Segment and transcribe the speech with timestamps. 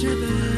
[0.00, 0.49] Noche de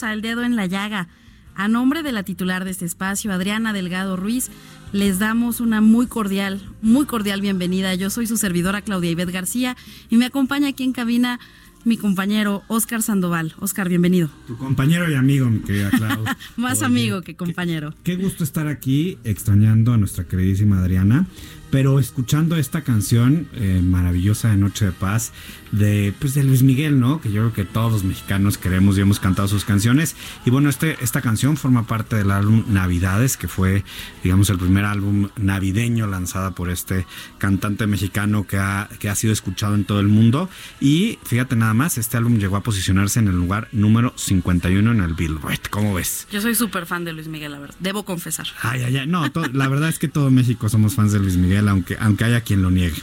[0.00, 1.08] Bienvenidos a El Dedo en la Llaga.
[1.54, 4.50] A nombre de la titular de este espacio, Adriana Delgado Ruiz,
[4.92, 7.94] les damos una muy cordial, muy cordial bienvenida.
[7.94, 9.76] Yo soy su servidora Claudia Ivette García
[10.08, 11.38] y me acompaña aquí en cabina
[11.84, 13.54] mi compañero Oscar Sandoval.
[13.58, 14.30] Oscar, bienvenido.
[14.46, 16.24] Tu compañero y amigo, mi querida Clau.
[16.56, 17.94] Más Oye, amigo que compañero.
[18.02, 21.26] Qué gusto estar aquí extrañando a nuestra queridísima Adriana,
[21.70, 25.32] pero escuchando esta canción eh, maravillosa de Noche de Paz
[25.72, 27.20] de, pues, de Luis Miguel, ¿no?
[27.20, 30.16] Que yo creo que todos los mexicanos queremos y hemos cantado sus canciones.
[30.44, 33.84] Y bueno, este, esta canción forma parte del álbum Navidades, que fue,
[34.22, 37.06] digamos, el primer álbum navideño lanzada por este
[37.38, 40.48] cantante mexicano que ha, que ha sido escuchado en todo el mundo.
[40.80, 45.00] Y fíjate nada más, este álbum llegó a posicionarse en el lugar número 51 en
[45.00, 45.68] el Billboard.
[45.70, 46.26] ¿Cómo ves?
[46.32, 47.76] Yo soy súper fan de Luis Miguel, la verdad.
[47.78, 48.46] Debo confesar.
[48.62, 49.06] Ay, ay, ay.
[49.06, 52.40] No, la verdad es que todo México somos fans de Luis Miguel, aunque, aunque haya
[52.40, 53.02] quien lo niegue.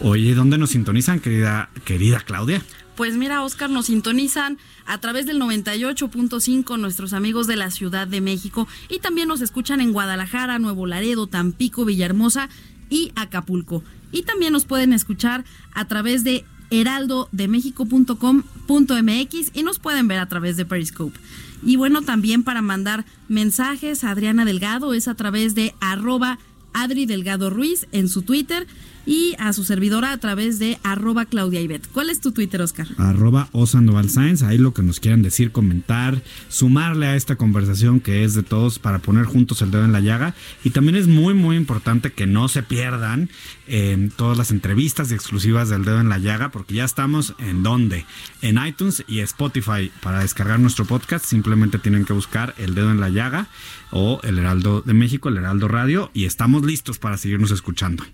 [0.00, 2.62] Oye, ¿dónde nos sintonizan, querida, querida Claudia?
[2.96, 8.20] Pues mira, Oscar, nos sintonizan a través del 98.5 nuestros amigos de la Ciudad de
[8.20, 12.48] México y también nos escuchan en Guadalajara, Nuevo Laredo, Tampico, Villahermosa
[12.90, 13.82] y Acapulco.
[14.10, 20.56] Y también nos pueden escuchar a través de heraldodemexico.com.mx y nos pueden ver a través
[20.56, 21.18] de Periscope.
[21.64, 26.38] Y bueno, también para mandar mensajes a Adriana Delgado es a través de arroba
[26.72, 28.66] Adri Delgado Ruiz en su Twitter
[29.06, 31.86] y a su servidora a través de arroba Claudia Ibet.
[31.92, 32.86] ¿Cuál es tu Twitter, Oscar?
[32.98, 38.24] Arroba Osandoval Science, ahí lo que nos quieran decir, comentar, sumarle a esta conversación que
[38.24, 40.34] es de todos para poner juntos el dedo en la llaga.
[40.64, 43.30] Y también es muy, muy importante que no se pierdan
[43.66, 47.62] eh, todas las entrevistas y exclusivas del dedo en la llaga, porque ya estamos en
[47.62, 48.06] donde?
[48.40, 49.90] En iTunes y Spotify.
[50.02, 53.48] Para descargar nuestro podcast simplemente tienen que buscar el dedo en la llaga
[53.90, 58.04] o el Heraldo de México, el Heraldo Radio, y estamos listos para seguirnos escuchando.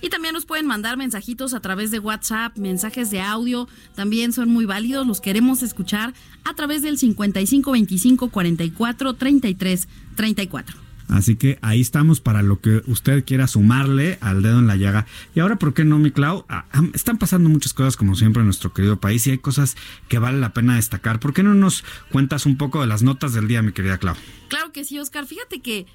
[0.00, 4.48] Y también nos pueden mandar mensajitos a través de WhatsApp, mensajes de audio, también son
[4.48, 6.14] muy válidos, los queremos escuchar
[6.44, 10.88] a través del 55 25 44 33 34.
[11.08, 15.06] Así que ahí estamos para lo que usted quiera sumarle al dedo en la llaga.
[15.34, 16.44] Y ahora, ¿por qué no, mi Clau?
[16.48, 19.76] Ah, están pasando muchas cosas, como siempre, en nuestro querido país y hay cosas
[20.08, 21.18] que vale la pena destacar.
[21.18, 24.16] ¿Por qué no nos cuentas un poco de las notas del día, mi querida Clau?
[24.48, 25.24] Claro que sí, Oscar.
[25.24, 25.86] Fíjate que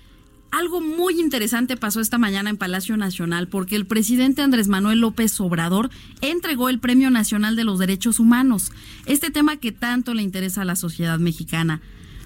[0.54, 5.42] algo muy interesante pasó esta mañana en Palacio Nacional porque el presidente Andrés Manuel López
[5.42, 5.90] Obrador
[6.22, 8.72] entregó el Premio Nacional de los Derechos Humanos,
[9.08, 11.82] este tema que tanto le interesa a la sociedad mexicana.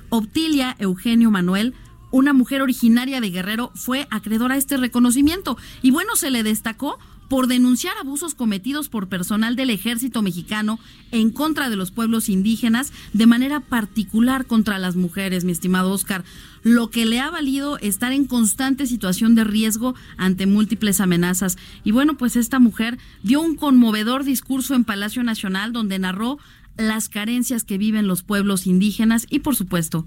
[0.09, 1.73] Optilia Eugenio Manuel,
[2.11, 6.99] una mujer originaria de Guerrero, fue acreedora a este reconocimiento y bueno, se le destacó
[7.27, 10.79] por denunciar abusos cometidos por personal del ejército mexicano
[11.11, 16.23] en contra de los pueblos indígenas, de manera particular contra las mujeres, mi estimado Oscar,
[16.63, 21.57] lo que le ha valido estar en constante situación de riesgo ante múltiples amenazas.
[21.83, 26.39] Y bueno, pues esta mujer dio un conmovedor discurso en Palacio Nacional donde narró
[26.77, 30.05] las carencias que viven los pueblos indígenas y por supuesto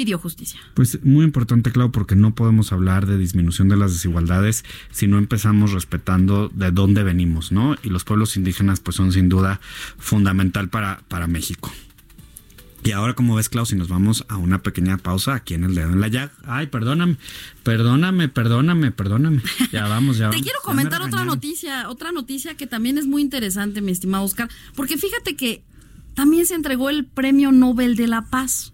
[0.00, 0.58] pidió justicia.
[0.72, 5.18] Pues muy importante, Clau, porque no podemos hablar de disminución de las desigualdades si no
[5.18, 7.76] empezamos respetando de dónde venimos, ¿no?
[7.82, 9.60] Y los pueblos indígenas pues son sin duda
[9.98, 11.70] fundamental para, para México.
[12.82, 15.74] Y ahora, como ves, Clau, si nos vamos a una pequeña pausa aquí en el
[15.74, 16.32] dedo en la llaga.
[16.46, 17.18] Ay, perdóname,
[17.62, 19.42] perdóname, perdóname, perdóname.
[19.70, 20.42] Ya vamos, ya Te vamos.
[20.42, 24.24] quiero Ya me comentar otra noticia, otra noticia que también es muy interesante, mi estimado
[24.24, 25.62] Oscar, porque fíjate que
[26.14, 28.72] también se entregó el Premio Nobel de la Paz.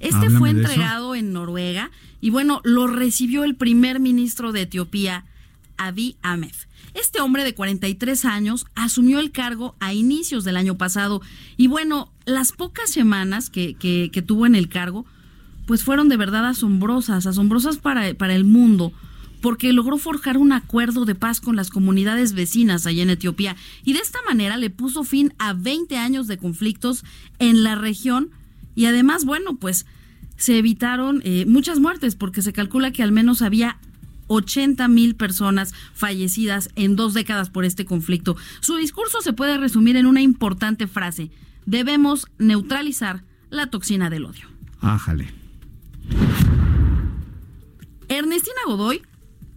[0.00, 1.90] Este Háblame fue entregado en Noruega
[2.20, 5.24] y bueno, lo recibió el primer ministro de Etiopía,
[5.78, 6.52] Abiy Ahmed.
[6.94, 11.20] Este hombre de 43 años asumió el cargo a inicios del año pasado
[11.56, 15.04] y bueno, las pocas semanas que, que- que tuvo en el cargo,
[15.66, 18.92] pues fueron de verdad asombrosas, asombrosas para, para el mundo,
[19.42, 23.92] porque logró forjar un acuerdo de paz con las comunidades vecinas allá en Etiopía y
[23.92, 27.04] de esta manera le puso fin a 20 años de conflictos
[27.38, 28.30] en la región
[28.76, 29.86] y además, bueno, pues
[30.36, 33.78] se evitaron eh, muchas muertes porque se calcula que al menos había
[34.28, 38.36] 80 mil personas fallecidas en dos décadas por este conflicto.
[38.60, 41.30] Su discurso se puede resumir en una importante frase.
[41.64, 44.46] Debemos neutralizar la toxina del odio.
[44.80, 45.32] Ájale.
[48.08, 49.02] Ernestina Godoy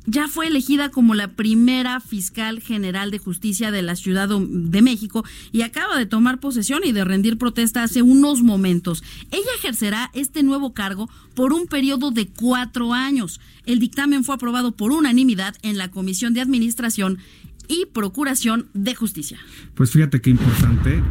[0.10, 5.24] ya fue elegida como la primera fiscal general de justicia de la Ciudad de México
[5.52, 9.04] y acaba de tomar posesión y de rendir protesta hace unos momentos.
[9.30, 13.40] Ella ejercerá este nuevo cargo por un periodo de cuatro años.
[13.66, 17.20] El dictamen fue aprobado por unanimidad en la Comisión de Administración
[17.68, 19.38] y Procuración de Justicia.
[19.76, 21.04] Pues fíjate qué importante.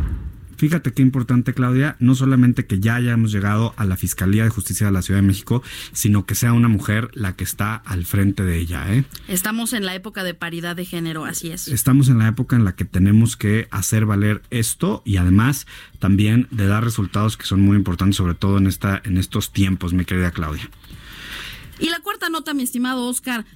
[0.58, 4.87] Fíjate qué importante, Claudia, no solamente que ya hayamos llegado a la Fiscalía de Justicia
[4.88, 5.62] de la Ciudad de México,
[5.93, 9.05] sino que sea una mujer la que está al frente de ella, ¿eh?
[9.28, 11.69] Estamos en la época de paridad de género, así es.
[11.69, 15.69] Estamos en la época en la que tenemos que hacer valer esto y además
[16.00, 19.93] también de dar resultados que son muy importantes, sobre todo en esta, en estos tiempos,
[19.93, 20.69] mi querida Claudia.
[21.78, 23.46] Y la cuarta nota, mi estimado Oscar,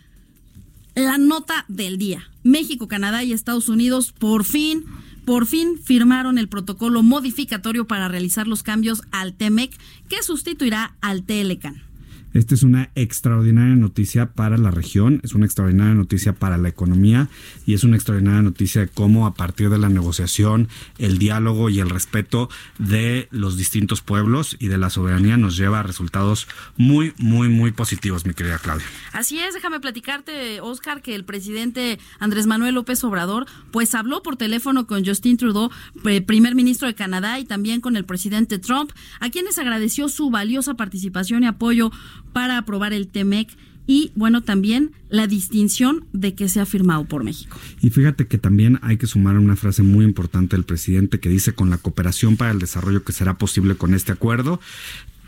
[0.94, 2.30] la nota del día.
[2.44, 4.84] México, Canadá y Estados Unidos por fin,
[5.24, 9.72] por fin firmaron el protocolo modificatorio para realizar los cambios al TEMEC
[10.08, 11.91] que sustituirá al TLCAN.
[12.34, 17.28] Esta es una extraordinaria noticia para la región, es una extraordinaria noticia para la economía
[17.66, 20.68] y es una extraordinaria noticia de cómo a partir de la negociación,
[20.98, 22.48] el diálogo y el respeto
[22.78, 27.72] de los distintos pueblos y de la soberanía nos lleva a resultados muy, muy, muy
[27.72, 28.86] positivos, mi querida Claudia.
[29.12, 34.36] Así es, déjame platicarte, Oscar, que el presidente Andrés Manuel López Obrador, pues habló por
[34.36, 35.70] teléfono con Justin Trudeau,
[36.06, 40.30] eh, primer ministro de Canadá, y también con el presidente Trump, a quienes agradeció su
[40.30, 41.90] valiosa participación y apoyo
[42.32, 43.48] para aprobar el TEMEC
[43.86, 47.58] y, bueno, también la distinción de que sea firmado por México.
[47.82, 51.52] Y fíjate que también hay que sumar una frase muy importante del presidente que dice
[51.52, 54.60] con la cooperación para el desarrollo que será posible con este acuerdo,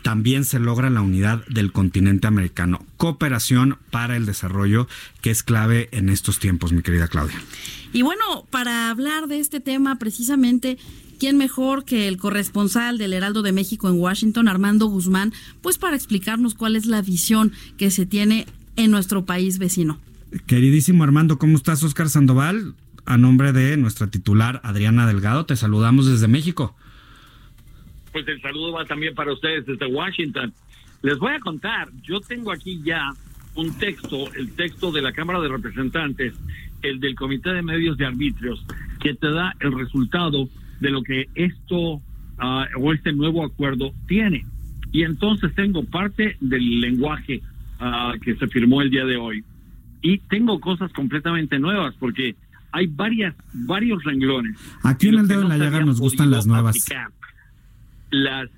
[0.05, 2.85] también se logra la unidad del continente americano.
[2.95, 4.87] Cooperación para el desarrollo
[5.21, 7.41] que es clave en estos tiempos, mi querida Claudia.
[7.91, 10.77] Y bueno, para hablar de este tema precisamente,
[11.15, 15.95] ¿quién mejor que el corresponsal del Heraldo de México en Washington, Armando Guzmán, pues para
[15.95, 18.45] explicarnos cuál es la visión que se tiene
[18.75, 19.99] en nuestro país vecino?
[20.47, 21.83] Queridísimo Armando, ¿cómo estás?
[21.83, 26.75] Oscar Sandoval, a nombre de nuestra titular Adriana Delgado, te saludamos desde México.
[28.11, 30.53] Pues el saludo va también para ustedes desde Washington.
[31.01, 33.11] Les voy a contar, yo tengo aquí ya
[33.55, 36.33] un texto, el texto de la Cámara de Representantes,
[36.81, 38.63] el del Comité de Medios de Arbitrios,
[38.99, 42.01] que te da el resultado de lo que esto
[42.37, 44.45] ah, o este nuevo acuerdo tiene.
[44.91, 47.41] Y entonces tengo parte del lenguaje
[47.79, 49.43] ah, que se firmó el día de hoy.
[50.01, 52.35] Y tengo cosas completamente nuevas porque
[52.71, 54.57] hay varias, varios renglones.
[54.83, 56.77] Aquí en el dedo en no la llaga nos gustan las nuevas.
[56.77, 57.11] aplicar.
[58.11, 58.49] Las,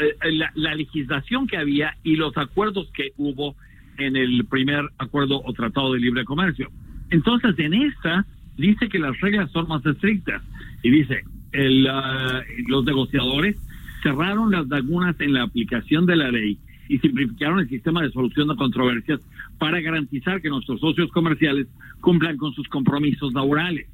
[0.00, 3.56] eh, la, la legislación que había y los acuerdos que hubo
[3.98, 6.70] en el primer acuerdo o tratado de libre comercio.
[7.10, 10.42] Entonces, en esta dice que las reglas son más estrictas
[10.82, 11.22] y dice,
[11.52, 13.56] el, ah, los negociadores
[14.02, 16.58] cerraron las lagunas en la aplicación de la ley
[16.88, 19.20] y simplificaron el sistema de solución de controversias
[19.58, 21.68] para garantizar que nuestros socios comerciales
[22.00, 23.88] cumplan con sus compromisos laborales.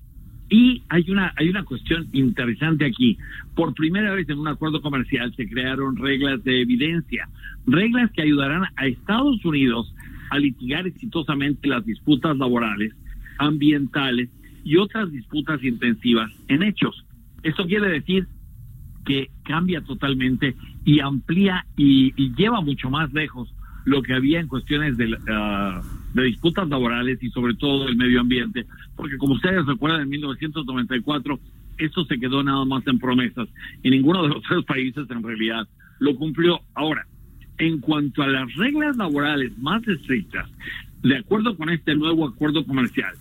[0.50, 3.18] Y hay una, hay una cuestión interesante aquí.
[3.54, 7.28] Por primera vez en un acuerdo comercial se crearon reglas de evidencia,
[7.66, 9.94] reglas que ayudarán a Estados Unidos
[10.30, 12.94] a litigar exitosamente las disputas laborales
[13.38, 14.30] ambientales
[14.68, 17.02] y otras disputas intensivas en hechos.
[17.42, 18.26] Esto quiere decir
[19.06, 23.50] que cambia totalmente y amplía y, y lleva mucho más lejos
[23.86, 25.82] lo que había en cuestiones de, uh,
[26.12, 31.40] de disputas laborales y sobre todo del medio ambiente, porque como ustedes recuerdan, en 1994
[31.78, 33.48] esto se quedó nada más en promesas
[33.82, 35.66] y ninguno de los tres países en realidad
[35.98, 36.60] lo cumplió.
[36.74, 37.06] Ahora,
[37.56, 40.46] en cuanto a las reglas laborales más estrictas,
[41.02, 43.14] de acuerdo con este nuevo acuerdo comercial,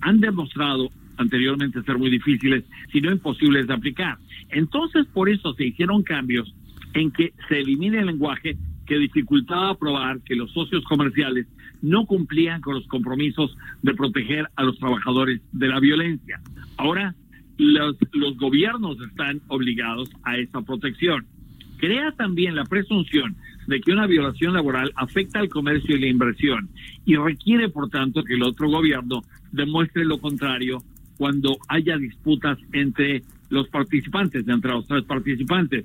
[0.00, 4.16] han demostrado anteriormente ser muy difíciles, si no imposibles de aplicar.
[4.48, 6.54] Entonces, por eso se hicieron cambios
[6.94, 11.46] en que se elimine el lenguaje que dificultaba probar que los socios comerciales
[11.82, 16.40] no cumplían con los compromisos de proteger a los trabajadores de la violencia.
[16.76, 17.14] Ahora,
[17.56, 21.26] los, los gobiernos están obligados a esa protección.
[21.76, 26.68] Crea también la presunción de que una violación laboral afecta al comercio y la inversión
[27.06, 30.82] y requiere, por tanto, que el otro gobierno demuestre lo contrario
[31.16, 35.84] cuando haya disputas entre los participantes, entre los tres participantes.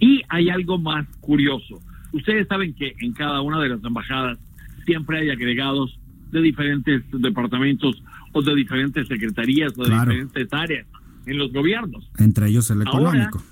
[0.00, 1.80] Y hay algo más curioso.
[2.12, 4.38] Ustedes saben que en cada una de las embajadas
[4.86, 5.98] siempre hay agregados
[6.30, 10.10] de diferentes departamentos o de diferentes secretarías o de Claro.
[10.10, 10.86] diferentes áreas
[11.26, 12.10] en los gobiernos.
[12.18, 13.42] Entre ellos el Ahora- económico.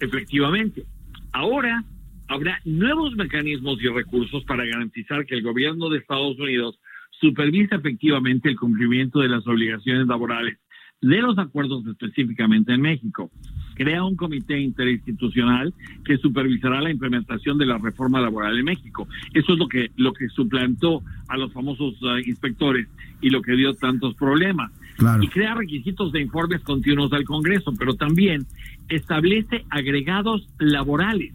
[0.00, 0.84] Efectivamente.
[1.32, 1.84] Ahora
[2.28, 6.78] habrá nuevos mecanismos y recursos para garantizar que el gobierno de Estados Unidos
[7.22, 10.58] supervisa efectivamente el cumplimiento de las obligaciones laborales
[11.00, 13.30] de los acuerdos específicamente en México.
[13.74, 15.72] Crea un comité interinstitucional
[16.04, 19.08] que supervisará la implementación de la reforma laboral en México.
[19.32, 22.86] Eso es lo que lo que suplantó a los famosos eh, inspectores
[23.20, 25.22] y lo que dio tantos problemas Claro.
[25.22, 28.46] y crea requisitos de informes continuos al Congreso, pero también
[28.88, 31.34] establece agregados laborales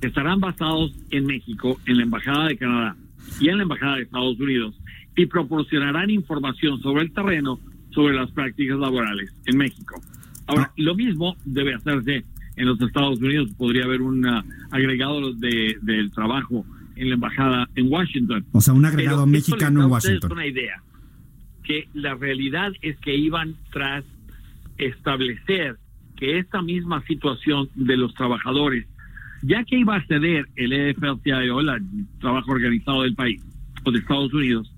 [0.00, 2.96] que estarán basados en México, en la Embajada de Canadá
[3.40, 4.74] y en la Embajada de Estados Unidos
[5.16, 7.58] y proporcionarán información sobre el terreno
[7.90, 10.00] sobre las prácticas laborales en México.
[10.46, 12.24] Ahora, lo mismo debe hacerse
[12.56, 13.50] en los Estados Unidos.
[13.56, 18.44] Podría haber un ah, agregado de, del trabajo en la Embajada en Washington.
[18.52, 20.32] O sea, un agregado Pero mexicano en Washington.
[20.32, 20.82] una idea
[21.64, 24.04] que la realidad es que iban tras
[24.78, 25.76] establecer
[26.16, 28.86] que esta misma situación de los trabajadores,
[29.42, 33.42] ya que iba a ceder el EFL-CIO, el trabajo organizado del país
[33.84, 34.72] o de Estados Unidos,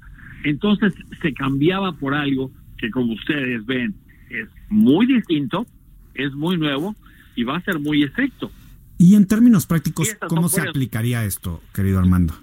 [0.45, 3.95] entonces se cambiaba por algo que como ustedes ven
[4.31, 5.67] es muy distinto,
[6.15, 6.95] es muy nuevo
[7.35, 8.51] y va a ser muy estricto.
[8.99, 12.35] Y en términos prácticos, ¿cómo se aplicaría esto, querido Armando?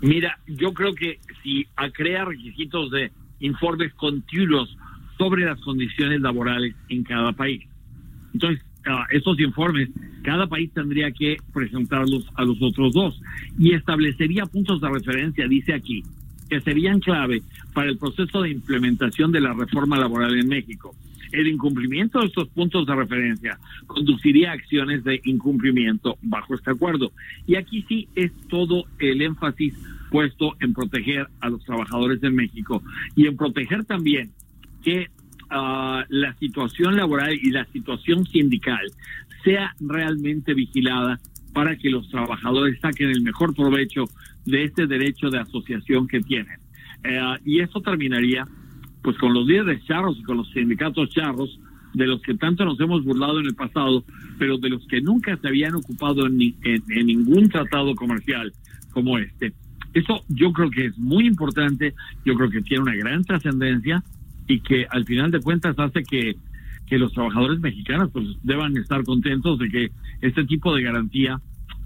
[0.00, 4.76] Mira, yo creo que si crea requisitos de informes continuos
[5.18, 7.62] sobre las condiciones laborales en cada país.
[8.32, 9.90] Entonces, ah, esos informes,
[10.22, 13.20] cada país tendría que presentarlos a los otros dos
[13.58, 16.02] y establecería puntos de referencia, dice aquí,
[16.48, 20.94] que serían clave para el proceso de implementación de la reforma laboral en México.
[21.32, 27.12] El incumplimiento de estos puntos de referencia conduciría a acciones de incumplimiento bajo este acuerdo.
[27.46, 29.74] Y aquí sí es todo el énfasis
[30.10, 32.82] puesto en proteger a los trabajadores de México
[33.16, 34.30] y en proteger también
[34.82, 35.10] que
[35.50, 38.86] ah, la situación laboral y la situación sindical
[39.44, 41.18] sea realmente vigilada
[41.52, 44.04] para que los trabajadores saquen el mejor provecho
[44.46, 46.58] de este derecho de asociación que tienen.
[47.04, 48.46] Eh, y eso terminaría
[49.02, 51.60] pues con los líderes charros y con los sindicatos charros
[51.94, 54.04] de los que tanto nos hemos burlado en el pasado,
[54.38, 58.52] pero de los que nunca se habían ocupado en, ni- en- en ningún tratado comercial
[58.92, 59.52] como este.
[59.94, 64.02] Eso yo creo que es muy importante, yo creo que tiene una gran trascendencia
[64.48, 66.36] y que al final de cuentas hace que,
[66.86, 71.40] que los trabajadores mexicanos pues deban estar contentos de que este tipo de garantía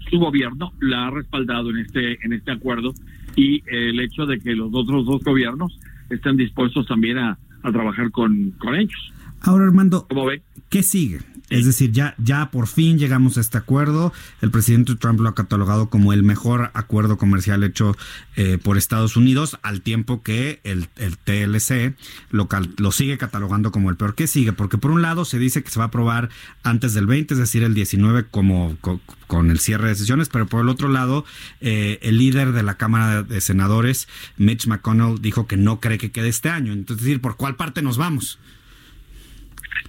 [0.09, 2.93] su gobierno la ha respaldado en este en este acuerdo
[3.35, 5.79] y el hecho de que los otros dos gobiernos
[6.09, 9.13] estén dispuestos también a, a trabajar con, con ellos.
[9.41, 10.41] Ahora, Armando, ¿Cómo ven?
[10.69, 11.19] ¿qué sigue?
[11.49, 14.13] Es decir, ya, ya por fin llegamos a este acuerdo.
[14.41, 17.93] El presidente Trump lo ha catalogado como el mejor acuerdo comercial hecho
[18.37, 21.97] eh, por Estados Unidos, al tiempo que el, el TLC
[22.29, 24.15] lo, cal- lo sigue catalogando como el peor.
[24.15, 24.53] ¿Qué sigue?
[24.53, 26.29] Porque por un lado se dice que se va a aprobar
[26.63, 30.45] antes del 20, es decir, el 19 como co- con el cierre de sesiones, pero
[30.47, 31.25] por el otro lado,
[31.59, 34.07] eh, el líder de la Cámara de Senadores,
[34.37, 36.71] Mitch McConnell, dijo que no cree que quede este año.
[36.71, 38.39] Entonces, es decir, ¿por cuál parte nos vamos?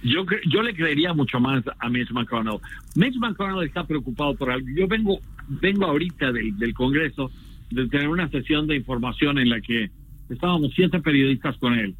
[0.01, 2.59] Yo, yo le creería mucho más a Mitch McConnell.
[2.95, 4.67] Mitch McConnell está preocupado por algo.
[4.75, 7.31] Yo vengo, vengo ahorita del, del Congreso
[7.69, 9.89] de tener una sesión de información en la que
[10.29, 11.95] estábamos siete periodistas con él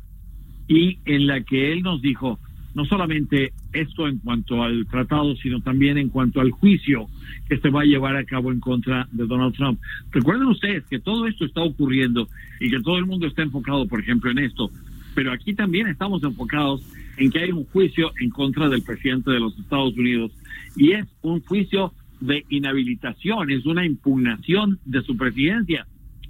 [0.68, 2.40] y en la que él nos dijo
[2.74, 7.08] no solamente esto en cuanto al tratado, sino también en cuanto al juicio
[7.48, 9.80] que se va a llevar a cabo en contra de Donald Trump.
[10.12, 12.28] Recuerden ustedes que todo esto está ocurriendo
[12.60, 14.72] y que todo el mundo está enfocado, por ejemplo, en esto,
[15.14, 16.84] pero aquí también estamos enfocados
[17.18, 20.32] en que hay un juicio en contra del presidente de los Estados Unidos
[20.76, 25.86] y es un juicio de inhabilitación, es una impugnación de su presidencia.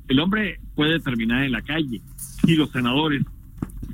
[0.08, 2.02] El hombre puede terminar en la calle
[2.46, 3.24] y los senadores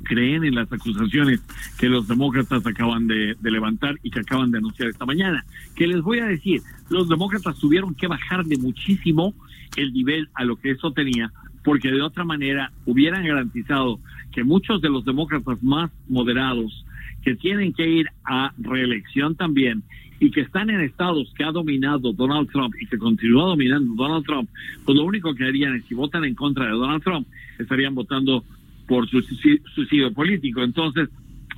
[0.04, 1.40] creen en las acusaciones
[1.78, 5.44] que los demócratas acaban de, de, levantar y que acaban de anunciar esta mañana.
[5.76, 9.34] Que les voy a decir, los demócratas tuvieron que bajarle muchísimo
[9.76, 11.32] el nivel a lo que eso tenía,
[11.70, 14.00] porque de otra manera hubieran garantizado
[14.32, 16.84] que muchos de los demócratas más moderados,
[17.22, 19.84] que tienen que ir a reelección también,
[20.18, 24.26] y que están en estados que ha dominado Donald Trump y que continúa dominando Donald
[24.26, 24.50] Trump,
[24.84, 27.28] pues lo único que harían es si votan en contra de Donald Trump,
[27.60, 28.42] estarían votando
[28.88, 30.64] por su suicidio político.
[30.64, 31.08] Entonces,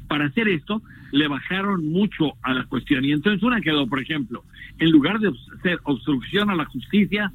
[0.08, 3.02] para hacer esto, le bajaron mucho a la cuestión.
[3.06, 4.44] Y entonces una quedó, por ejemplo,
[4.78, 7.32] en lugar de ser obstrucción a la justicia,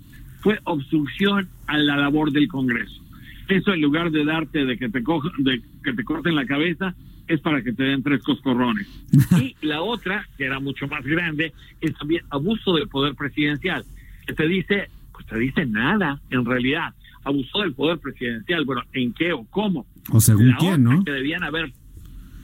[0.48, 3.02] fue obstrucción a la labor del Congreso.
[3.50, 6.96] Eso en lugar de darte de que te, cojan, de que te corten la cabeza,
[7.28, 8.88] es para que te den tres coscorrones.
[9.42, 11.52] y la otra, que era mucho más grande,
[11.82, 13.84] es también abuso del poder presidencial,
[14.26, 16.94] que te dice, pues te dice nada, en realidad.
[17.26, 19.86] Abusó del poder presidencial, bueno, ¿en qué o cómo?
[20.12, 21.04] O según la quién, ¿no?
[21.04, 21.74] Que debían haber,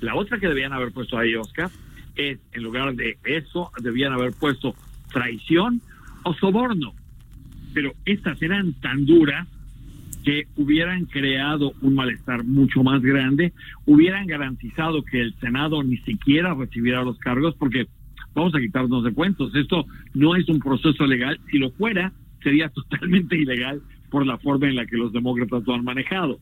[0.02, 1.70] la otra que debían haber puesto ahí, Oscar,
[2.18, 4.76] es, en lugar de eso, debían haber puesto
[5.14, 5.80] traición
[6.24, 6.94] o soborno.
[7.74, 9.48] Pero estas eran tan duras
[10.24, 13.54] que hubieran creado un malestar mucho más grande,
[13.86, 17.88] hubieran garantizado que el Senado ni siquiera recibiera los cargos, porque
[18.34, 22.70] vamos a quitarnos de cuentos, esto no es un proceso legal, si lo fuera sería
[22.74, 26.40] totalmente ilegal por la forma en la que los demócratas lo han manejado,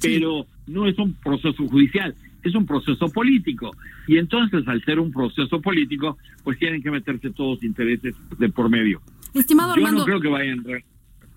[0.00, 3.72] pero no es un proceso judicial, es un proceso político,
[4.06, 8.48] y entonces al ser un proceso político, pues tienen que meterse todos los intereses de
[8.48, 9.02] por medio.
[9.34, 10.00] Estimado Yo Armando.
[10.00, 10.64] no creo que vayan,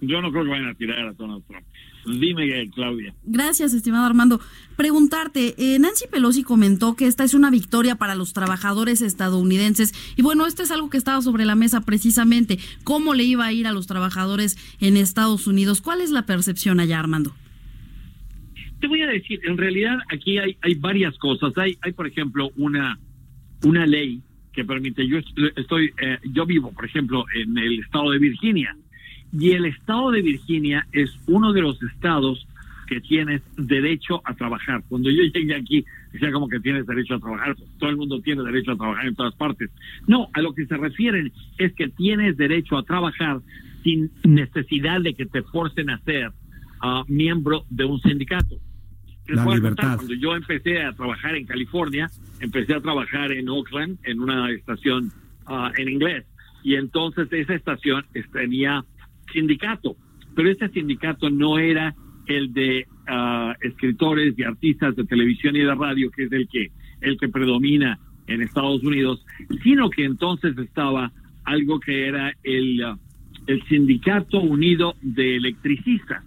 [0.02, 1.66] yo no creo que vayan a tirar a Donald Trump.
[2.06, 3.14] Dime, Claudia.
[3.24, 4.42] Gracias, estimado Armando.
[4.76, 10.24] Preguntarte, eh, Nancy Pelosi comentó que esta es una victoria para los trabajadores estadounidenses y
[10.24, 13.68] bueno, esto es algo que estaba sobre la mesa precisamente, cómo le iba a ir
[13.68, 15.82] a los trabajadores en Estados Unidos.
[15.82, 17.36] ¿Cuál es la percepción allá, Armando?
[18.80, 21.56] Te voy a decir, en realidad aquí hay, hay varias cosas.
[21.58, 22.98] Hay, hay, por ejemplo, una,
[23.64, 24.24] una ley
[24.54, 25.20] que permite, yo
[25.56, 28.76] estoy, eh, yo vivo, por ejemplo, en el estado de Virginia
[29.32, 32.46] y el estado de Virginia es uno de los estados
[32.88, 34.84] que tienes derecho a trabajar.
[34.90, 38.44] Cuando yo llegué aquí, decía como que tienes derecho a trabajar, todo el mundo tiene
[38.44, 39.70] derecho a trabajar en todas partes.
[40.08, 43.40] No, a lo que se refieren es que tienes derecho a trabajar
[43.84, 46.32] sin necesidad de que te forcen a ser
[46.84, 48.58] uh, miembro de un sindicato.
[49.36, 49.96] La libertad.
[49.98, 55.12] Cuando yo empecé a trabajar en California, empecé a trabajar en Oakland, en una estación
[55.48, 56.26] uh, en inglés.
[56.64, 58.84] Y entonces esa estación tenía
[59.34, 59.96] sindicato,
[60.36, 61.96] pero ese sindicato no era
[62.28, 66.72] el de uh, escritores y artistas de televisión y de radio, que es el que
[67.02, 69.26] el que predomina en Estados Unidos,
[69.64, 71.12] sino que entonces estaba
[71.44, 72.98] algo que era el, uh,
[73.48, 76.24] el sindicato unido de electricistas.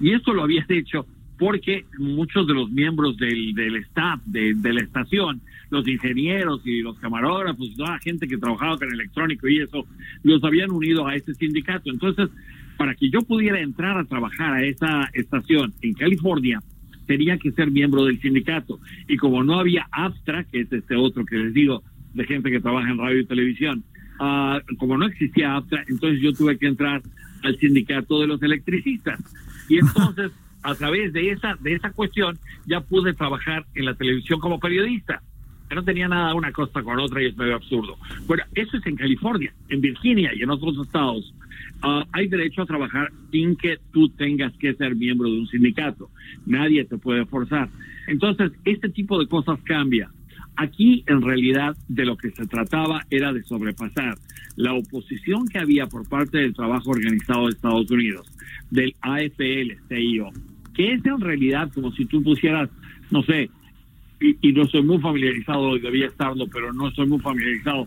[0.00, 1.06] Y esto lo había hecho
[1.38, 6.80] porque muchos de los miembros del, del staff de, de, la estación, los ingenieros y
[6.82, 9.86] los camarógrafos, toda la gente que trabajaba con electrónico y eso,
[10.22, 11.90] los habían unido a este sindicato.
[11.90, 12.30] Entonces,
[12.76, 16.60] para que yo pudiera entrar a trabajar a esa estación en California,
[17.06, 18.78] tenía que ser miembro del sindicato.
[19.08, 21.82] Y como no había Abstra, que es este otro que les digo,
[22.14, 23.84] de gente que trabaja en radio y televisión,
[24.20, 27.02] uh, como no existía Abstra, entonces yo tuve que entrar
[27.42, 29.20] al sindicato de los electricistas.
[29.68, 30.30] Y entonces,
[30.64, 35.22] a través de esa, de esa cuestión, ya pude trabajar en la televisión como periodista.
[35.74, 37.96] No tenía nada una cosa con otra y es medio absurdo.
[38.26, 41.34] Bueno, eso es en California, en Virginia y en otros estados.
[41.82, 46.10] Uh, hay derecho a trabajar sin que tú tengas que ser miembro de un sindicato.
[46.46, 47.68] Nadie te puede forzar.
[48.06, 50.10] Entonces, este tipo de cosas cambia.
[50.56, 54.16] Aquí, en realidad, de lo que se trataba era de sobrepasar
[54.56, 58.30] la oposición que había por parte del trabajo organizado de Estados Unidos,
[58.70, 60.30] del AFL-CIO,
[60.74, 62.68] que es en realidad como si tú pusieras,
[63.10, 63.50] no sé,
[64.20, 67.86] y, y no estoy muy familiarizado, debía estarlo, pero no estoy muy familiarizado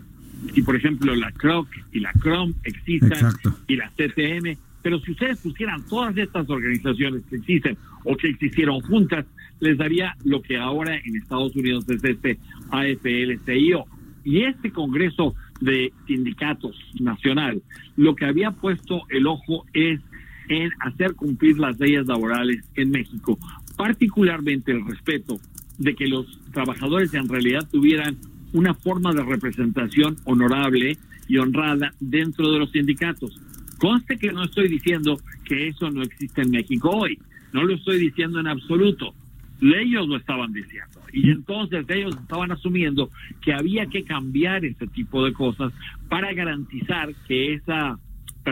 [0.54, 3.58] si por ejemplo la CROC y la CROM existan Exacto.
[3.66, 8.80] y la CTM, pero si ustedes pusieran todas estas organizaciones que existen o que existieron
[8.82, 9.26] juntas,
[9.60, 12.38] les daría lo que ahora en Estados Unidos es este
[12.70, 13.84] AFL-CIO.
[14.24, 17.62] Y este Congreso de Sindicatos Nacional,
[17.96, 20.00] lo que había puesto el ojo es
[20.48, 23.38] en hacer cumplir las leyes laborales en México,
[23.76, 25.38] particularmente el respeto
[25.78, 28.16] de que los trabajadores en realidad tuvieran
[28.52, 30.96] una forma de representación honorable
[31.28, 33.38] y honrada dentro de los sindicatos.
[33.78, 37.18] Conste que no estoy diciendo que eso no existe en México hoy,
[37.52, 39.14] no lo estoy diciendo en absoluto.
[39.60, 45.24] Ellos lo estaban diciendo y entonces ellos estaban asumiendo que había que cambiar ese tipo
[45.24, 45.72] de cosas
[46.08, 47.98] para garantizar que esa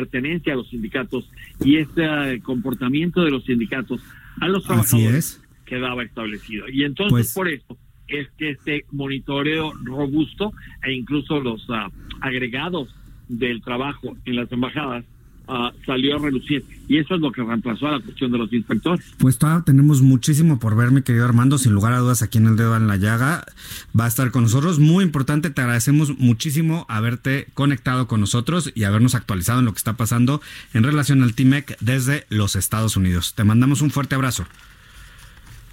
[0.01, 1.29] pertenencia a los sindicatos
[1.65, 4.01] y ese comportamiento de los sindicatos
[4.41, 5.43] a los trabajadores es.
[5.65, 6.69] quedaba establecido.
[6.69, 7.79] Y entonces Pues- por eso
[8.09, 10.53] es que este monitoreo robusto
[10.87, 11.89] e incluso los ah,
[12.21, 12.95] agregados
[13.29, 15.05] del trabajo en las embajadas
[15.49, 16.65] ah, salió a relucir.
[16.89, 19.05] Y eso es lo que reemplazó a la cuestión de los inspectores.
[19.19, 21.59] Pues todavía tenemos muchísimo por ver, mi querido Armando.
[21.59, 23.45] Sin lugar a dudas, aquí en el dedo en la llaga
[23.99, 24.79] va a estar con nosotros.
[24.79, 29.79] Muy importante, te agradecemos muchísimo haberte conectado con nosotros y habernos actualizado en lo que
[29.79, 30.41] está pasando
[30.75, 33.35] en relación al TIMEC desde los Estados Unidos.
[33.35, 34.47] Te mandamos un fuerte abrazo.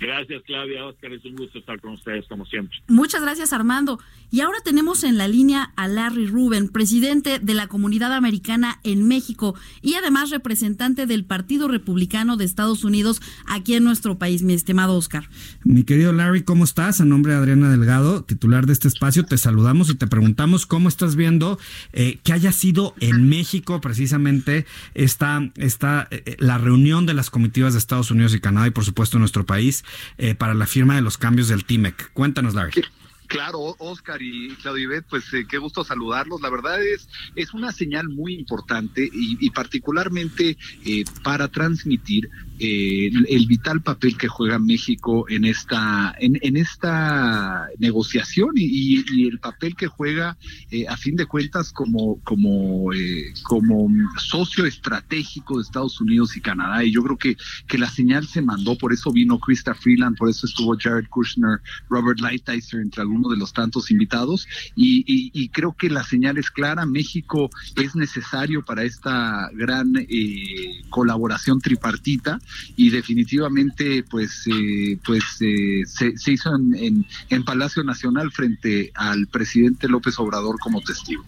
[0.04, 0.86] Gracias, Claudia.
[0.86, 2.78] Oscar, es un gusto estar con ustedes, como siempre.
[2.90, 4.00] Muchas gracias, Armando.
[4.32, 9.08] Y ahora tenemos en la línea a Larry Rubin, presidente de la Comunidad Americana en
[9.08, 14.54] México y además representante del Partido Republicano de Estados Unidos aquí en nuestro país, mi
[14.54, 15.30] estimado Oscar.
[15.64, 17.00] Mi querido Larry, ¿cómo estás?
[17.00, 20.90] A nombre de Adriana Delgado, titular de este espacio, te saludamos y te preguntamos cómo
[20.90, 21.58] estás viendo
[21.94, 27.74] eh, que haya sido en México precisamente esta, esta eh, la reunión de las comitivas
[27.74, 29.86] de Estados Unidos y Canadá y por supuesto nuestro país
[30.18, 32.12] eh, para la firma de los cambios del TIMEC.
[32.14, 32.84] Cuéntanos, Larry.
[33.34, 36.40] Claro, Oscar y Claudio Ibet, pues eh, qué gusto saludarlos.
[36.42, 43.48] La verdad es, es una señal muy importante y, particularmente eh, para transmitir eh, el,
[43.48, 50.38] vital papel que juega México en esta, en, esta negociación y el papel que juega
[50.72, 56.42] eh, a fin de cuentas como, como, eh, como socio estratégico de Estados Unidos y
[56.42, 56.84] Canadá.
[56.84, 60.30] Y yo creo que, que la señal se mandó, por eso vino Krista Freeland, por
[60.30, 64.48] eso estuvo Jared Kushner, Robert Lighthizer, entre algunos de los tantos invitados.
[64.76, 66.86] Y, y- y creo que la señal es clara.
[66.86, 72.40] México es necesario para esta gran eh, colaboración tripartita
[72.76, 78.92] y definitivamente pues eh, pues eh, se, se hizo en, en, en Palacio Nacional frente
[78.96, 81.24] al presidente López Obrador como testigo.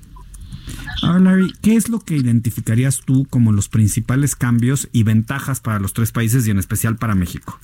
[1.01, 5.79] Ahora, Larry, ¿qué es lo que identificarías tú como los principales cambios y ventajas para
[5.79, 7.59] los tres países y en especial para México?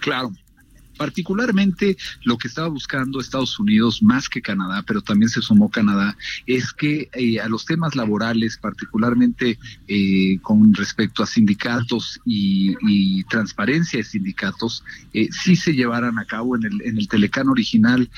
[0.00, 0.32] Claro.
[0.98, 6.16] Particularmente lo que estaba buscando Estados Unidos más que Canadá, pero también se sumó Canadá,
[6.46, 12.68] es que eh, a los temas laborales, particularmente eh, con respecto a sindicatos y,
[13.28, 14.82] transparencia de sindicatos,
[15.12, 18.10] eh, sí se llevaran a cabo en el, en el Telecán original,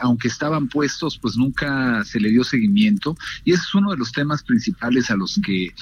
[0.00, 4.12] aunque estaban puestos, pues nunca se le dio seguimiento y ese es uno de los
[4.12, 5.74] temas principales a los que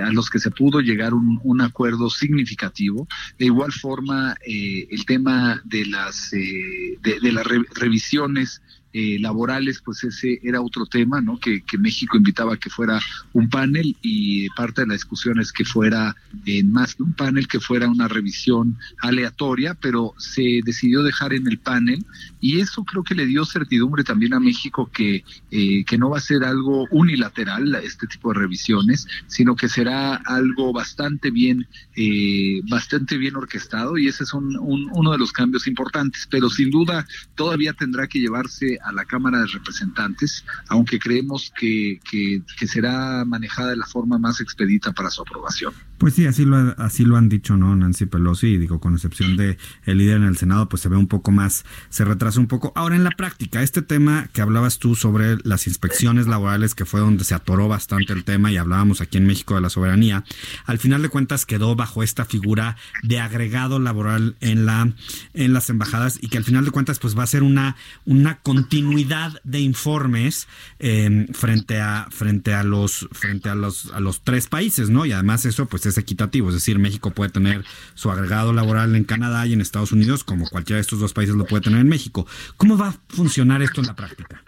[0.00, 3.06] a los que se pudo llegar un, acuerdo significativo.
[3.38, 8.62] De igual forma, el tema de las eh, de, de las re- revisiones
[8.94, 11.38] eh, laborales, pues ese era otro tema, ¿no?
[11.40, 13.00] Que, que México invitaba a que fuera
[13.32, 16.14] un panel y parte de la discusión es que fuera
[16.44, 21.46] eh, más que un panel, que fuera una revisión aleatoria, pero se decidió dejar en
[21.46, 22.04] el panel
[22.38, 26.18] y eso creo que le dio certidumbre también a México que, eh, que no va
[26.18, 32.60] a ser algo unilateral este tipo de revisiones, sino que será algo bastante bien, eh,
[32.68, 36.70] bastante bien orquestado y ese es un, un- uno de los cambios importantes, pero sin
[36.70, 43.24] duda todavía tendrá que llevarse a la Cámara de Representantes, aunque creemos que, que, será
[43.26, 45.74] manejada de la forma más expedita para su aprobación.
[45.98, 47.76] Pues sí, así lo, así lo han dicho, ¿no?
[47.76, 50.96] Nancy Pelosi, y digo, con excepción de el líder en el Senado, pues se ve
[50.96, 52.72] un poco más, se retrasa un poco.
[52.74, 57.00] Ahora, en la práctica, este tema que hablabas tú sobre las inspecciones laborales, que fue
[57.00, 60.24] donde se atoró bastante el tema y hablábamos aquí en México de la soberanía,
[60.64, 64.92] al final de cuentas quedó bajo esta figura de agregado laboral en la,
[65.34, 68.38] en las embajadas y que al final de cuentas, pues va a ser una, una
[68.38, 70.46] continuidad de informes
[70.78, 75.06] eh, frente a, frente a los, frente a los, a los tres países, ¿no?
[75.06, 77.64] Y además eso, pues es equitativo, es decir, México puede tener
[77.94, 81.34] su agregado laboral en Canadá y en Estados Unidos, como cualquiera de estos dos países
[81.34, 82.28] lo puede tener en México.
[82.56, 84.40] ¿Cómo va a funcionar esto en la práctica?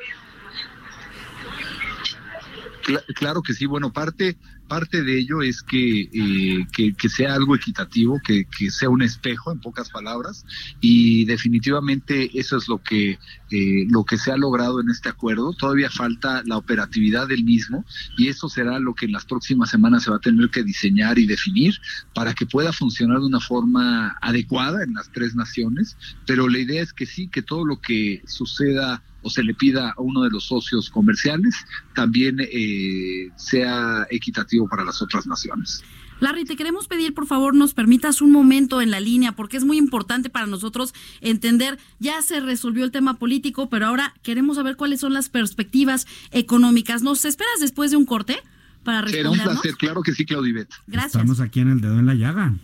[2.84, 4.36] Cla- claro que sí, bueno, parte,
[4.68, 9.00] parte de ello es que, eh, que, que sea algo equitativo, que, que sea un
[9.00, 10.44] espejo, en pocas palabras,
[10.82, 13.18] y definitivamente eso es lo que,
[13.50, 15.54] eh, lo que se ha logrado en este acuerdo.
[15.54, 17.86] Todavía falta la operatividad del mismo,
[18.18, 21.18] y eso será lo que en las próximas semanas se va a tener que diseñar
[21.18, 21.74] y definir
[22.14, 26.82] para que pueda funcionar de una forma adecuada en las tres naciones, pero la idea
[26.82, 30.30] es que sí, que todo lo que suceda o se le pida a uno de
[30.30, 31.54] los socios comerciales,
[31.94, 35.82] también eh, sea equitativo para las otras naciones.
[36.20, 39.64] Larry, te queremos pedir, por favor, nos permitas un momento en la línea, porque es
[39.64, 44.76] muy importante para nosotros entender, ya se resolvió el tema político, pero ahora queremos saber
[44.76, 47.02] cuáles son las perspectivas económicas.
[47.02, 48.38] ¿Nos esperas después de un corte
[48.84, 49.62] para Será un respondernos?
[49.62, 50.68] placer, claro que sí, Claudibet.
[50.86, 51.16] Gracias.
[51.16, 52.54] Estamos aquí en el dedo en la llaga.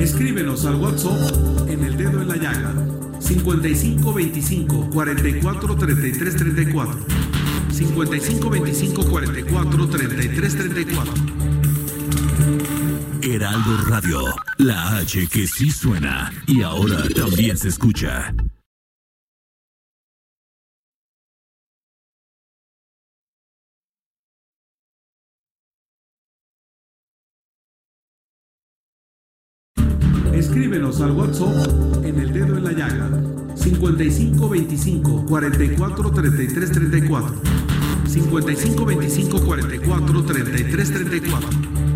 [0.00, 2.72] Escríbenos al WhatsApp en el dedo en la llaga
[3.18, 7.06] 55 25 44 33 34
[7.70, 11.12] 55 25 44 33 34
[13.20, 14.20] Heraldo Radio,
[14.58, 18.32] la H que sí suena y ahora también se escucha.
[30.38, 33.10] Escríbenos al WhatsApp en el dedo en la llaga
[33.56, 37.34] 55 25 44 33 34
[38.06, 41.87] 55 25 44 33 34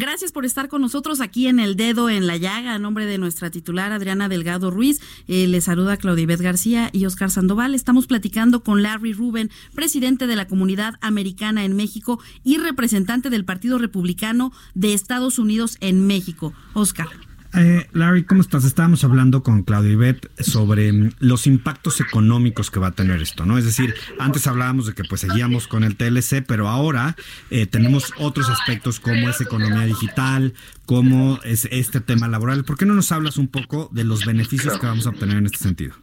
[0.00, 3.18] Gracias por estar con nosotros aquí en El Dedo en la Llaga, a nombre de
[3.18, 5.00] nuestra titular Adriana Delgado Ruiz.
[5.26, 7.74] Eh, le saluda Claudibet García y Oscar Sandoval.
[7.74, 13.44] Estamos platicando con Larry Rubin, presidente de la Comunidad Americana en México y representante del
[13.44, 16.52] Partido Republicano de Estados Unidos en México.
[16.74, 17.27] Oscar.
[17.54, 18.64] Eh, Larry, ¿cómo estás?
[18.64, 23.46] Estábamos hablando con Claudio Ibet sobre mm, los impactos económicos que va a tener esto,
[23.46, 23.56] ¿no?
[23.56, 27.16] Es decir, antes hablábamos de que pues seguíamos con el TLC, pero ahora
[27.50, 30.52] eh, tenemos otros aspectos como es economía digital,
[30.84, 32.64] como es este tema laboral.
[32.64, 35.46] ¿Por qué no nos hablas un poco de los beneficios que vamos a obtener en
[35.46, 35.94] este sentido?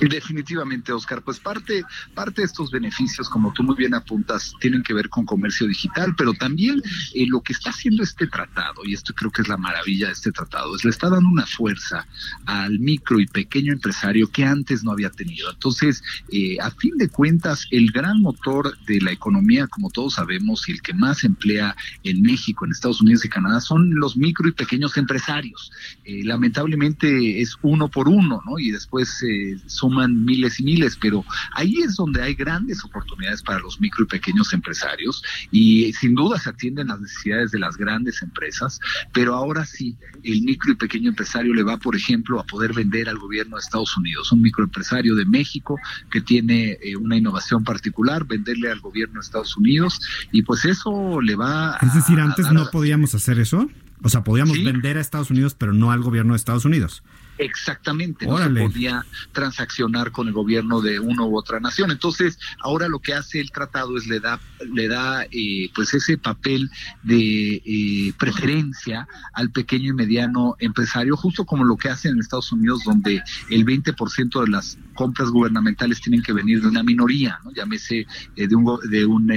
[0.00, 4.94] Definitivamente, Oscar, pues parte, parte de estos beneficios, como tú muy bien apuntas, tienen que
[4.94, 6.82] ver con comercio digital, pero también
[7.14, 10.12] eh, lo que está haciendo este tratado, y esto creo que es la maravilla de
[10.12, 12.06] este tratado, es le está dando una fuerza
[12.44, 15.50] al micro y pequeño empresario que antes no había tenido.
[15.50, 20.68] Entonces, eh, a fin de cuentas, el gran motor de la economía, como todos sabemos,
[20.68, 21.74] y el que más emplea
[22.04, 25.72] en México, en Estados Unidos y Canadá, son los micro y pequeños empresarios.
[26.04, 28.58] Eh, lamentablemente es uno por uno, ¿no?
[28.58, 33.60] Y después eh, suman miles y miles, pero ahí es donde hay grandes oportunidades para
[33.60, 38.22] los micro y pequeños empresarios y sin duda se atienden las necesidades de las grandes
[38.22, 38.78] empresas,
[39.12, 43.08] pero ahora sí, el micro y pequeño empresario le va, por ejemplo, a poder vender
[43.08, 45.78] al gobierno de Estados Unidos, un microempresario de México
[46.10, 50.00] que tiene eh, una innovación particular, venderle al gobierno de Estados Unidos
[50.32, 53.68] y pues eso le va Es decir, a- antes no podíamos hacer eso.
[54.02, 54.62] O sea, podíamos Sí.
[54.64, 57.02] vender a Estados Unidos, pero no al gobierno de Estados Unidos.
[57.38, 61.90] Exactamente, no se podía transaccionar con el gobierno de una u otra nación.
[61.90, 64.40] Entonces, ahora lo que hace el tratado es le da,
[64.72, 66.70] le da eh, pues ese papel
[67.02, 72.52] de eh, preferencia al pequeño y mediano empresario, justo como lo que hacen en Estados
[72.52, 77.52] Unidos, donde el 20% de las compras gubernamentales tienen que venir de una minoría, ¿no?
[77.52, 79.30] llámese eh, de un, de un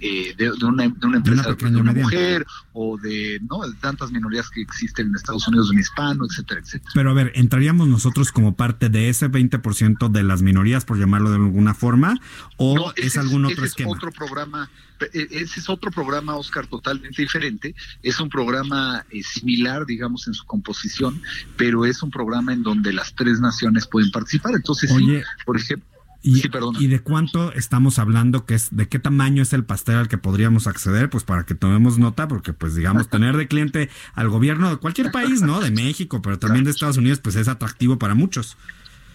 [0.00, 3.66] eh, de, de una, de una empresa, de pequeña y una mujer o de, ¿no?
[3.66, 6.90] de tantas minorías que existen en Estados Unidos, de un hispano, etcétera, etcétera.
[6.94, 11.30] Pero a ver, ¿entraríamos nosotros como parte de ese 20% de las minorías, por llamarlo
[11.30, 12.18] de alguna forma?
[12.56, 13.90] ¿O No, es algún ese otro es esquema?
[13.90, 14.70] otro programa,
[15.12, 17.74] e- ese es otro programa, Oscar, totalmente diferente.
[18.02, 21.20] Es un programa eh, similar, digamos, en su composición,
[21.56, 24.54] pero es un programa en donde las tres naciones pueden participar.
[24.54, 25.86] Entonces, Oye, sí, por ejemplo,
[26.20, 26.50] ¿Y, sí.
[26.80, 28.44] ¿Y de cuánto estamos hablando?
[28.44, 31.10] Que es, ¿De qué tamaño es el pastel al que podríamos acceder?
[31.10, 35.12] Pues para que tomemos nota, porque pues digamos, tener de cliente al gobierno de cualquier
[35.12, 35.60] país, ¿no?
[35.60, 38.56] De México, pero también de Estados Unidos, pues es atractivo para muchos.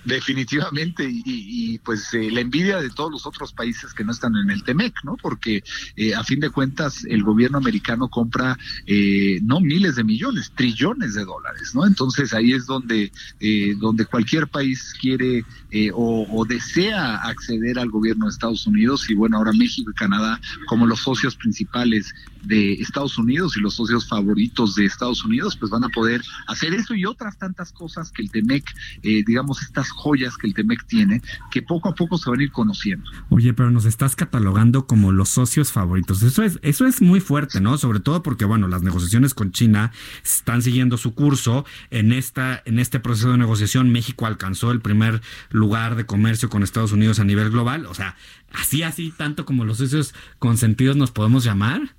[0.06, 4.50] Definitivamente, y, pues eh, la envidia de todos los otros países que no están en
[4.50, 5.16] el TEMEC, ¿no?
[5.22, 5.64] Porque
[5.96, 11.14] eh, a fin de cuentas el gobierno americano compra eh, no miles de millones, trillones
[11.14, 11.86] de dólares, ¿no?
[11.86, 17.90] Entonces ahí es donde, eh, donde cualquier país quiere eh, o, o desea acceder al
[17.90, 22.74] gobierno de Estados Unidos y bueno, ahora México y Canadá como los socios principales de
[22.74, 26.94] Estados Unidos y los socios favoritos de Estados Unidos, pues van a poder hacer eso
[26.94, 28.64] y otras tantas cosas que el TEMEC,
[29.04, 32.44] eh, digamos, estas joyas que el TEMEC tiene, que poco a poco se van a
[32.44, 33.10] ir conociendo.
[33.30, 36.24] Oye, pero nos estás catalogando como los socios favoritos.
[36.24, 37.78] Eso es, eso es muy fuerte, ¿no?
[37.78, 39.92] Sobre todo porque, bueno, las negociaciones con China
[40.24, 41.66] están siguiendo su curso.
[41.90, 46.64] En esta, en este proceso de negociación, México alcanzó el primer lugar de comercio con
[46.64, 47.86] Estados Unidos a nivel global.
[47.86, 48.16] O sea,
[48.52, 51.96] así, así, tanto como los socios consentidos nos podemos llamar.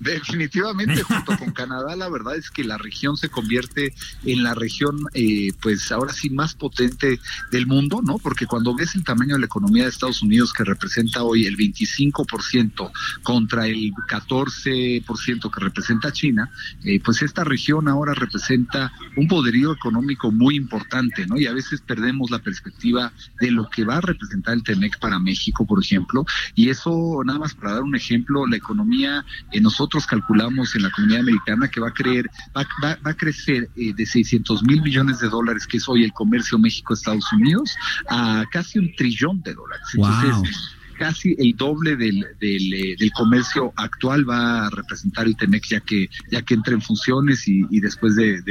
[0.00, 4.96] Definitivamente, junto con Canadá, la verdad es que la región se convierte en la región,
[5.12, 7.18] eh, pues ahora sí, más potente
[7.50, 8.18] del mundo, ¿no?
[8.18, 11.56] Porque cuando ves el tamaño de la economía de Estados Unidos, que representa hoy el
[11.56, 12.92] 25%
[13.24, 16.48] contra el 14% que representa China,
[16.84, 21.36] eh, pues esta región ahora representa un poderío económico muy importante, ¿no?
[21.38, 25.18] Y a veces perdemos la perspectiva de lo que va a representar el TEMEC para
[25.18, 29.87] México, por ejemplo, y eso, nada más para dar un ejemplo, la economía, eh, nosotros
[30.06, 33.92] calculamos en la comunidad americana que va a, creer, va, va, va a crecer eh,
[33.94, 37.74] de 600 mil millones de dólares, que es hoy el comercio México-Estados Unidos,
[38.08, 39.86] a casi un trillón de dólares.
[39.94, 40.77] Entonces, Wow.
[40.98, 46.10] Casi el doble del, eh, del comercio actual va a representar el TEMEC ya que
[46.30, 48.42] ya que entra en funciones y, después de,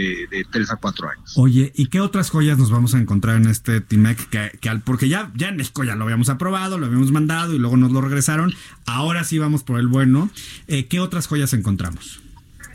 [0.51, 1.33] tres a cuatro años.
[1.35, 4.29] Oye, ¿y qué otras joyas nos vamos a encontrar en este TIMEC?
[4.29, 7.53] Que, que al, porque ya, ya en México ya lo habíamos aprobado, lo habíamos mandado
[7.53, 8.53] y luego nos lo regresaron.
[8.85, 10.29] Ahora sí vamos por el bueno.
[10.67, 12.21] Eh, ¿Qué otras joyas encontramos?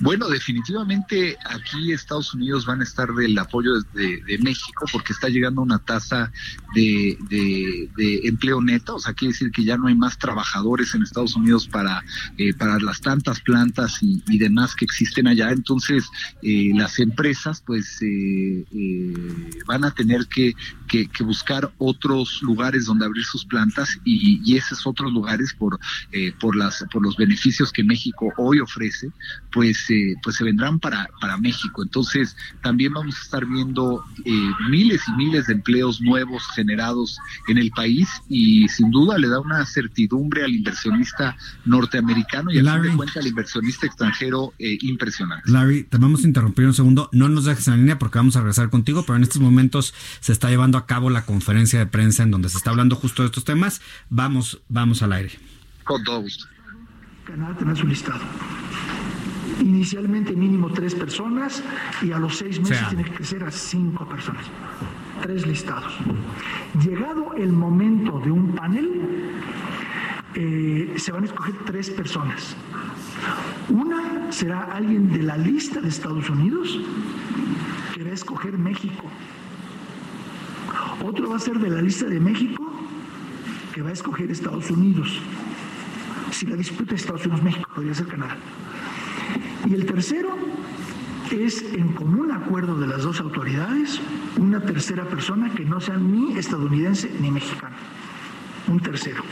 [0.02, 5.62] Bueno, definitivamente aquí Estados Unidos van a estar del apoyo de, México porque está llegando
[5.62, 6.32] una tasa
[6.74, 11.04] de, de, empleo neto, o sea, quiere decir que ya no hay más trabajadores en
[11.04, 12.02] Estados Unidos para,
[12.36, 15.52] eh, para las tantas plantas y, demás que existen allá.
[15.52, 16.10] Entonces,
[16.42, 18.64] eh, las empresas pues eh,
[19.66, 20.54] van a tener que,
[21.20, 25.78] buscar otros lugares donde abrir sus plantas y, y esos otros lugares por,
[26.10, 29.10] eh, por, las, por los beneficios que México hoy ofrece,
[29.50, 31.82] pues eh, pues se vendrán para, para México.
[31.82, 37.58] Entonces, también vamos a estar viendo eh, miles y miles de empleos nuevos generados en
[37.58, 42.82] el país y sin duda le da una certidumbre al inversionista norteamericano y a fin
[42.82, 45.50] de cuenta al inversionista extranjero eh, impresionante.
[45.50, 47.10] Larry, te vamos a interrumpir un segundo.
[47.12, 49.94] No nos dejes en la línea porque vamos a regresar contigo, pero en estos momentos
[50.20, 53.22] se está llevando a cabo la conferencia de prensa en donde se está hablando justo
[53.22, 53.82] de estos temas.
[54.08, 55.38] Vamos, vamos al aire.
[55.84, 56.46] Con todo gusto.
[57.26, 58.20] Canadá tener su listado
[59.60, 61.62] inicialmente mínimo tres personas
[62.02, 64.44] y a los seis meses o sea, tiene que crecer a cinco personas.
[65.22, 65.94] Tres listados.
[66.82, 69.02] Llegado el momento de un panel,
[70.34, 72.56] eh, se van a escoger tres personas.
[73.68, 76.80] Una será alguien de la lista de Estados Unidos
[77.94, 79.04] que va a escoger México.
[81.04, 82.72] Otro va a ser de la lista de México
[83.74, 85.20] que va a escoger Estados Unidos.
[86.30, 88.36] Si la disputa es Estados Unidos-México, podría ser Canadá.
[89.72, 90.36] Y el tercero
[91.30, 94.02] es, en común acuerdo de las dos autoridades,
[94.36, 97.74] una tercera persona que no sea ni estadounidense ni mexicano.
[98.68, 99.22] Un tercero.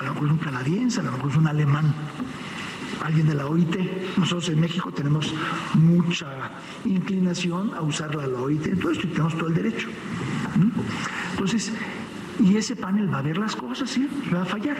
[0.00, 1.92] A lo mejor es un canadiense, a lo mejor es un alemán,
[3.04, 3.76] alguien de la OIT.
[4.16, 5.34] Nosotros en México tenemos
[5.74, 6.28] mucha
[6.84, 9.88] inclinación a usar la OIT, entonces tenemos todo el derecho.
[11.32, 11.72] Entonces,
[12.40, 14.08] y ese panel va a ver las cosas, ¿sí?
[14.32, 14.76] Va a fallar.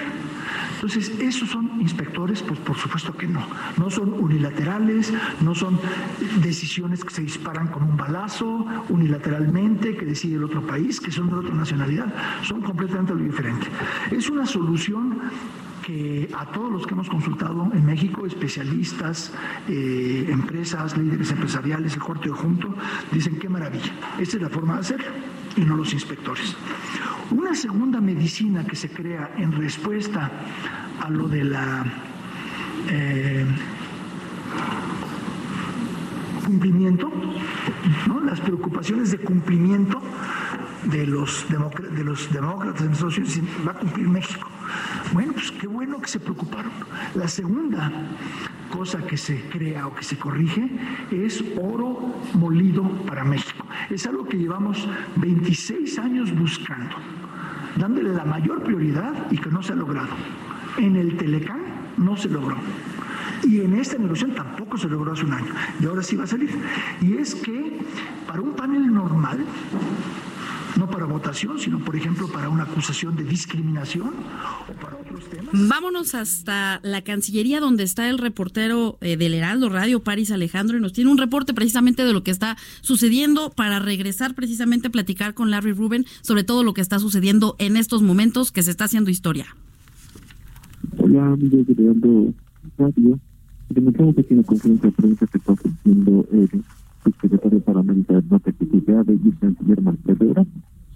[0.74, 3.46] Entonces, esos son inspectores, pues por supuesto que no.
[3.76, 5.78] No son unilaterales, no son
[6.42, 11.28] decisiones que se disparan con un balazo unilateralmente, que decide el otro país, que son
[11.28, 12.12] de otra nacionalidad.
[12.42, 13.66] Son completamente lo diferente.
[14.10, 15.20] Es una solución
[15.86, 19.32] que a todos los que hemos consultado en México, especialistas,
[19.68, 22.74] eh, empresas, líderes empresariales, el corte de junto,
[23.12, 23.92] dicen qué maravilla.
[24.18, 25.06] Esta es la forma de hacerlo
[25.56, 26.56] y no los inspectores.
[27.30, 30.30] Una segunda medicina que se crea en respuesta
[31.00, 31.84] a lo de la
[32.88, 33.44] eh,
[36.44, 37.10] cumplimiento,
[38.06, 38.20] ¿no?
[38.20, 40.00] las preocupaciones de cumplimiento
[40.84, 43.04] de los, de los demócratas
[43.66, 44.48] va a cumplir México.
[45.12, 46.72] Bueno, pues qué bueno que se preocuparon.
[47.14, 47.90] La segunda
[48.70, 50.68] cosa que se crea o que se corrige
[51.10, 53.66] es oro molido para México.
[53.90, 56.96] Es algo que llevamos 26 años buscando,
[57.76, 60.08] dándole la mayor prioridad y que no se ha logrado.
[60.78, 61.60] En el Telecán
[61.96, 62.56] no se logró.
[63.42, 65.52] Y en esta negociación tampoco se logró hace un año.
[65.80, 66.50] Y ahora sí va a salir.
[67.00, 67.78] Y es que
[68.26, 69.44] para un panel normal,
[70.76, 74.10] no para votación, sino por ejemplo para una acusación de discriminación
[74.68, 75.48] o para otros temas.
[75.52, 80.80] Vámonos hasta la Cancillería donde está el reportero eh, del Heraldo Radio, Paris Alejandro, y
[80.80, 85.34] nos tiene un reporte precisamente de lo que está sucediendo para regresar precisamente a platicar
[85.34, 88.84] con Larry Rubin sobre todo lo que está sucediendo en estos momentos que se está
[88.84, 89.46] haciendo historia.
[90.98, 92.34] Hola amigos de Heraldo
[92.78, 93.18] Radio,
[93.70, 96.50] la conferencia de prensa que está ofreciendo el
[97.06, 100.46] subsecretario para América del Norte que de y canciller Ebrard.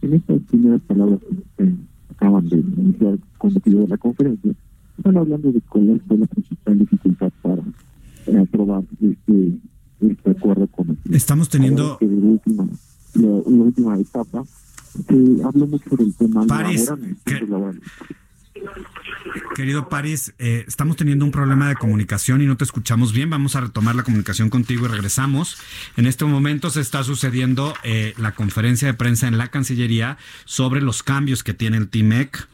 [0.02, 1.20] En estas primeras palabras
[1.56, 1.74] que eh,
[2.10, 4.52] acaban de iniciar con motivo de la conferencia,
[4.96, 7.62] están hablando de cuál fue la principal dificultad para
[8.26, 9.58] eh, aprobar este,
[10.00, 11.98] este acuerdo con el Estamos teniendo...
[11.98, 12.66] Que la, última,
[13.14, 17.16] la, la, última etapa se habló mucho del tema Paris, laboral.
[17.24, 17.46] Que...
[17.46, 17.80] laboral.
[19.54, 23.30] Querido París, eh, estamos teniendo un problema de comunicación y no te escuchamos bien.
[23.30, 25.58] Vamos a retomar la comunicación contigo y regresamos.
[25.96, 30.80] En este momento se está sucediendo eh, la conferencia de prensa en la Cancillería sobre
[30.80, 32.48] los cambios que tiene el TIMEC.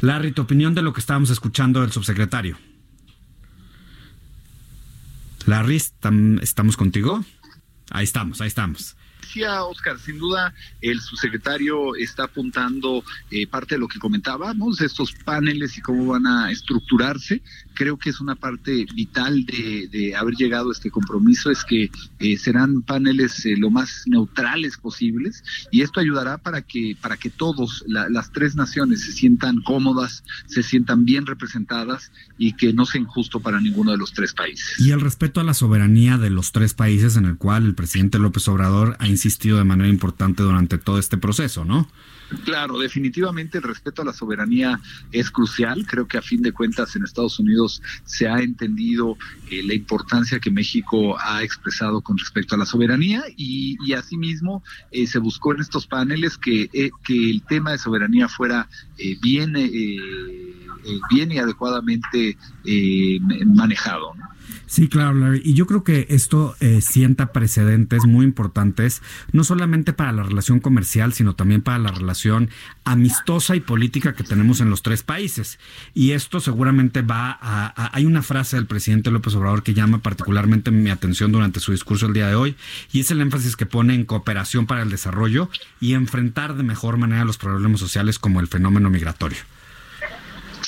[0.00, 2.58] Larry, tu opinión de lo que estábamos escuchando del subsecretario.
[5.46, 5.76] Larry,
[6.42, 7.24] ¿estamos contigo?
[7.90, 13.80] Ahí estamos, ahí estamos decía Oscar, sin duda el subsecretario está apuntando eh, parte de
[13.80, 17.42] lo que comentábamos, estos paneles y cómo van a estructurarse.
[17.78, 22.36] Creo que es una parte vital de, haber llegado a este compromiso, es que eh,
[22.36, 27.84] serán paneles eh, lo más neutrales posibles y esto ayudará para que, para que todos,
[27.86, 33.38] las tres naciones, se sientan cómodas, se sientan bien representadas y que no sea injusto
[33.38, 34.74] para ninguno de los tres países.
[34.80, 38.18] Y el respeto a la soberanía de los tres países en el cual el presidente
[38.18, 41.88] López Obrador ha insistido de manera importante durante todo este proceso, ¿no?
[42.44, 44.80] Claro, definitivamente el respeto a la soberanía
[45.12, 45.86] es crucial.
[45.86, 49.16] Creo que a fin de cuentas en Estados Unidos se ha entendido
[49.50, 54.62] eh, la importancia que México ha expresado con respecto a la soberanía y, y asimismo
[54.90, 58.68] eh, se buscó en estos paneles que, eh, que el tema de soberanía fuera
[59.22, 59.54] bien,
[61.10, 62.36] bien y adecuadamente
[63.46, 64.14] manejado.
[64.14, 64.28] ¿no?
[64.68, 65.40] Sí, claro, Larry.
[65.44, 69.00] Y yo creo que esto eh, sienta precedentes muy importantes,
[69.32, 72.50] no solamente para la relación comercial, sino también para la relación
[72.84, 75.58] amistosa y política que tenemos en los tres países.
[75.94, 80.70] Y esto seguramente va a, hay una frase del presidente López Obrador que llama particularmente
[80.70, 82.54] mi atención durante su discurso el día de hoy,
[82.92, 85.48] y es el énfasis que pone en cooperación para el desarrollo
[85.80, 89.38] y enfrentar de mejor manera los problemas sociales como el fenómeno migratorio.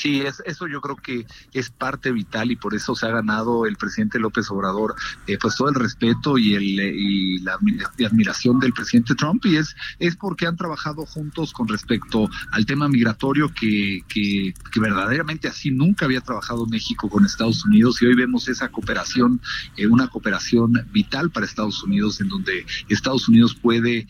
[0.00, 3.66] Sí, es, eso yo creo que es parte vital y por eso se ha ganado
[3.66, 4.94] el presidente López Obrador
[5.26, 7.58] eh, pues todo el respeto y, el, eh, y la
[8.06, 12.88] admiración del presidente Trump y es, es porque han trabajado juntos con respecto al tema
[12.88, 18.48] migratorio que, que, verdaderamente así nunca había trabajado México con Estados Unidos y hoy vemos
[18.48, 19.38] esa cooperación,
[19.76, 24.08] eh, una cooperación vital para Estados Unidos en donde Estados Unidos puede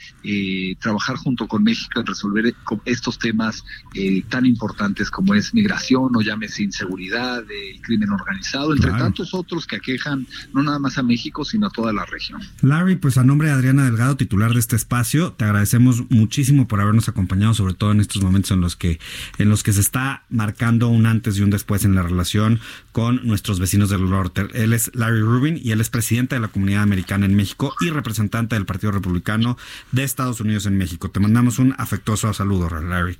[0.78, 3.64] trabajar junto con México en resolver estos temas
[4.28, 9.76] tan importantes como es migración o llámese inseguridad, el crimen organizado, entre tantos otros que
[9.76, 12.40] aquejan no nada más a México, sino a toda la región.
[12.62, 16.80] Larry, pues a nombre de Adriana Delgado, titular de este espacio, te agradecemos muchísimo por
[16.80, 19.00] habernos acompañado, sobre todo en estos momentos en los que,
[19.38, 22.60] en los que se está marcando un antes y un después en la relación
[22.92, 24.46] con nuestros vecinos del norte.
[24.54, 27.90] Él es Larry Rubin y él es presidente de la comunidad americana en México y
[27.90, 29.56] representante del Partido Republicano
[29.92, 31.10] de Estados Unidos en México.
[31.10, 33.16] Te mandamos un afectuoso saludo, Larry.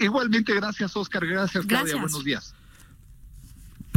[0.00, 1.26] igualmente, gracias, Oscar.
[1.26, 1.95] Gracias, Claudia.
[2.00, 2.54] Buenos días.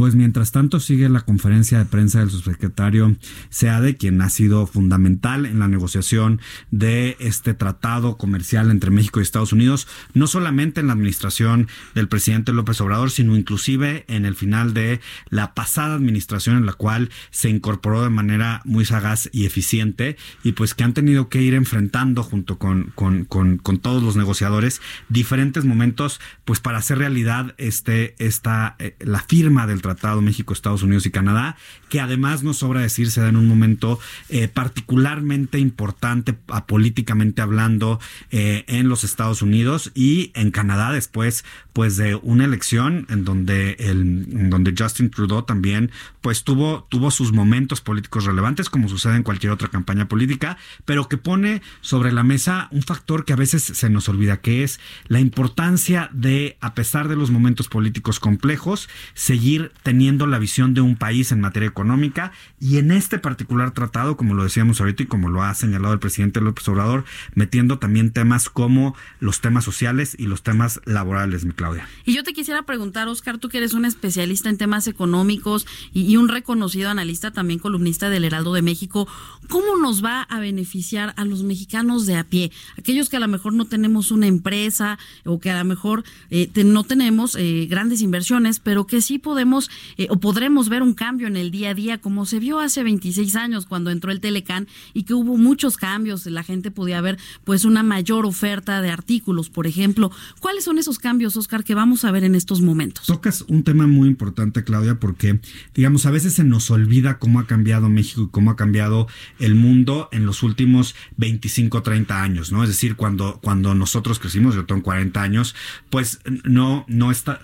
[0.00, 3.16] Pues mientras tanto sigue la conferencia de prensa del subsecretario
[3.50, 6.40] Seade, quien ha sido fundamental en la negociación
[6.70, 12.08] de este tratado comercial entre México y Estados Unidos, no solamente en la administración del
[12.08, 17.10] presidente López Obrador, sino inclusive en el final de la pasada administración en la cual
[17.30, 21.52] se incorporó de manera muy sagaz y eficiente y pues que han tenido que ir
[21.52, 24.80] enfrentando junto con, con, con, todos los negociadores
[25.10, 30.52] diferentes momentos pues para hacer realidad este, esta, eh, la firma del tratado Tratado México,
[30.52, 31.56] Estados Unidos y Canadá,
[31.88, 36.32] que además nos sobra decir se da en un momento eh, particularmente importante
[36.66, 37.98] políticamente hablando
[38.30, 43.72] eh, en los Estados Unidos y en Canadá después pues de una elección en donde
[43.78, 49.22] el donde Justin Trudeau también pues tuvo tuvo sus momentos políticos relevantes como sucede en
[49.22, 53.62] cualquier otra campaña política, pero que pone sobre la mesa un factor que a veces
[53.62, 54.78] se nos olvida que es
[55.08, 60.80] la importancia de a pesar de los momentos políticos complejos seguir teniendo la visión de
[60.80, 65.06] un país en materia económica y en este particular tratado, como lo decíamos ahorita y
[65.06, 67.04] como lo ha señalado el presidente López Obrador,
[67.34, 71.88] metiendo también temas como los temas sociales y los temas laborales, mi Claudia.
[72.04, 76.16] Y yo te quisiera preguntar, Oscar, tú que eres un especialista en temas económicos y,
[76.16, 79.08] un reconocido analista, también columnista del Heraldo de México,
[79.48, 82.52] ¿cómo nos va a beneficiar a los mexicanos de a pie?
[82.78, 86.50] Aquellos que a lo mejor no tenemos una empresa o que a lo mejor eh,
[86.64, 89.59] no tenemos eh, grandes inversiones, pero que sí podemos
[89.96, 92.82] eh, o podremos ver un cambio en el día a día, como se vio hace
[92.82, 97.18] 26 años cuando entró el Telecán y que hubo muchos cambios, la gente podía ver
[97.44, 100.10] pues una mayor oferta de artículos, por ejemplo.
[100.40, 103.06] ¿Cuáles son esos cambios, Oscar, que vamos a ver en estos momentos?
[103.06, 105.40] Tocas un tema muy importante, Claudia, porque
[105.74, 109.08] digamos, a veces se nos olvida cómo ha cambiado México y cómo ha cambiado
[109.38, 112.62] el mundo en los últimos 25, 30 años, ¿no?
[112.62, 115.54] Es decir, cuando, cuando nosotros crecimos, yo tengo 40 años,
[115.90, 117.40] pues no, no está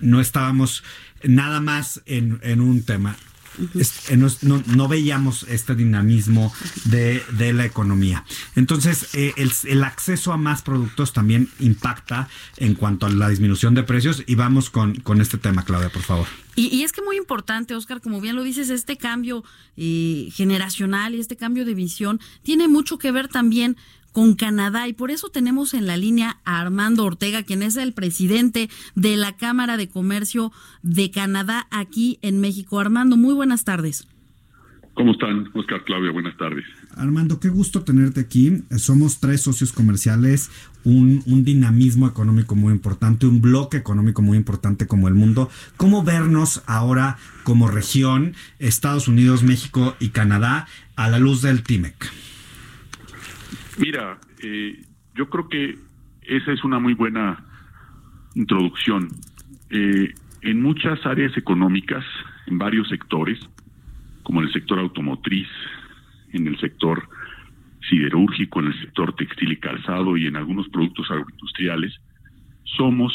[0.00, 0.82] no estábamos
[1.24, 3.16] nada más en, un tema.
[3.74, 6.52] es- eh, no, no- no veíamos este dinamismo
[6.84, 8.24] de, de la economía.
[8.54, 13.74] Entonces, eh, el, el acceso a más productos también impacta en cuanto a la disminución
[13.74, 16.28] de precios y vamos con, con este tema, Claudia, por favor.
[16.54, 19.42] Y, y es que muy importante, Oscar, como bien lo dices, este cambio
[19.76, 23.76] eh, generacional y este cambio de visión tiene mucho que ver también
[24.12, 27.92] con Canadá y por eso tenemos en la línea a Armando Ortega, quien es el
[27.92, 30.52] presidente de la Cámara de Comercio
[30.82, 32.80] de Canadá aquí en México.
[32.80, 34.08] Armando, muy buenas tardes.
[34.98, 36.10] ¿Cómo están, Oscar Claudia?
[36.10, 36.64] Buenas tardes.
[36.96, 38.64] Armando, qué gusto tenerte aquí.
[38.76, 40.50] Somos tres socios comerciales,
[40.82, 45.50] un, un dinamismo económico muy importante, un bloque económico muy importante como el mundo.
[45.76, 52.27] ¿Cómo vernos ahora como región, Estados Unidos, México y Canadá, a la luz del TIMEC?
[53.78, 54.82] Mira, eh,
[55.14, 55.78] yo creo que
[56.22, 57.44] esa es una muy buena
[58.34, 59.08] introducción.
[59.70, 60.12] Eh,
[60.42, 62.04] en muchas áreas económicas,
[62.46, 63.38] en varios sectores,
[64.22, 65.48] como en el sector automotriz,
[66.32, 67.08] en el sector
[67.88, 71.94] siderúrgico, en el sector textil y calzado y en algunos productos agroindustriales,
[72.64, 73.12] somos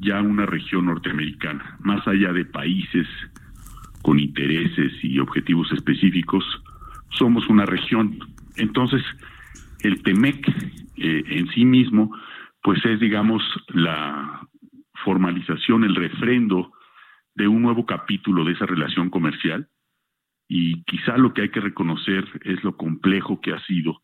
[0.00, 3.06] ya una región norteamericana, más allá de países
[4.02, 6.44] con intereses y objetivos específicos,
[7.10, 8.18] somos una región.
[8.56, 9.02] Entonces,
[9.80, 10.48] el TEMEC
[10.96, 12.14] eh, en sí mismo,
[12.62, 14.46] pues es, digamos, la
[15.04, 16.72] formalización, el refrendo
[17.34, 19.68] de un nuevo capítulo de esa relación comercial
[20.48, 24.02] y quizá lo que hay que reconocer es lo complejo que ha sido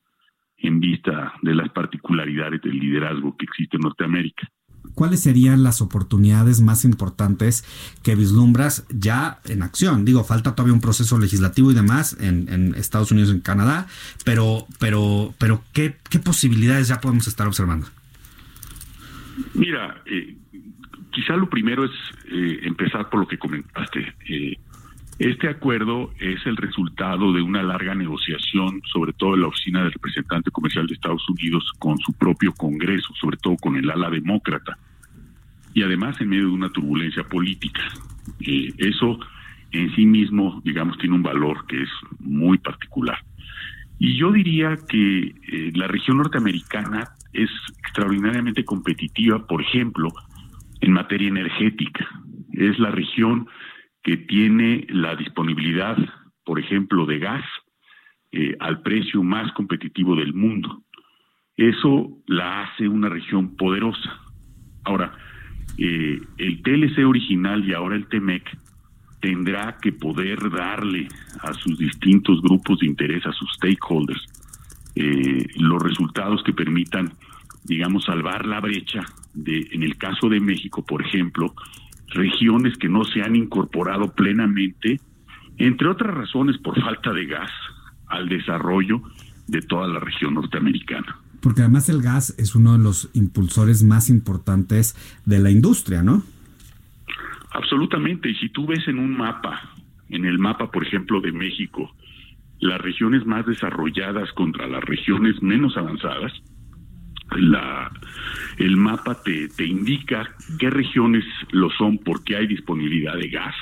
[0.59, 4.49] en vista de las particularidades del liderazgo que existe en Norteamérica.
[4.95, 7.65] ¿Cuáles serían las oportunidades más importantes
[8.03, 10.05] que vislumbras ya en acción?
[10.05, 13.87] Digo, falta todavía un proceso legislativo y demás en, en Estados Unidos y en Canadá,
[14.25, 17.87] pero, pero, pero ¿qué, ¿qué posibilidades ya podemos estar observando?
[19.55, 20.37] Mira, eh,
[21.11, 21.93] quizá lo primero es
[22.31, 24.15] eh, empezar por lo que comentaste.
[24.29, 24.57] Eh,
[25.19, 29.93] este acuerdo es el resultado de una larga negociación, sobre todo en la Oficina del
[29.93, 34.77] Representante Comercial de Estados Unidos, con su propio Congreso, sobre todo con el ala demócrata,
[35.73, 37.83] y además en medio de una turbulencia política.
[38.41, 39.21] Eh, eso
[39.71, 41.91] en sí mismo, digamos, tiene un valor que es
[42.21, 43.19] muy particular.
[43.99, 50.09] Y yo diría que eh, la región norteamericana es extraordinariamente competitiva, por ejemplo,
[50.81, 52.07] en materia energética.
[52.53, 53.47] Es la región
[54.05, 55.97] que tiene la disponibilidad,
[56.45, 57.45] por ejemplo, de gas
[58.31, 60.83] eh, al precio más competitivo del mundo.
[61.57, 64.21] Eso la hace una región poderosa.
[64.85, 65.17] Ahora,
[65.79, 68.45] eh, el TLC original y ahora el TEMEC
[69.21, 71.09] tendrá que poder darle
[71.41, 74.23] a sus distintos grupos de interés, a sus stakeholders,
[74.97, 77.15] eh, los resultados que permitan,
[77.65, 79.01] digamos, salvar la brecha
[79.33, 81.55] de, en el caso de México, por ejemplo,
[82.15, 85.01] regiones que no se han incorporado plenamente,
[85.59, 87.51] entre otras razones por falta de gas,
[88.07, 89.03] al desarrollo
[89.47, 91.19] de toda la región norteamericana.
[91.41, 94.97] Porque además el gas es uno de los impulsores más importantes
[95.27, 96.23] de la industria, ¿no?
[97.53, 98.31] Absolutamente.
[98.31, 99.61] Y si tú ves en un mapa,
[100.09, 101.95] en el mapa, por ejemplo, de México,
[102.61, 106.33] las regiones más desarrolladas contra las regiones menos avanzadas,
[107.37, 107.91] la,
[108.59, 110.29] el mapa te, te indica
[110.59, 113.55] qué regiones lo son porque hay disponibilidad de gas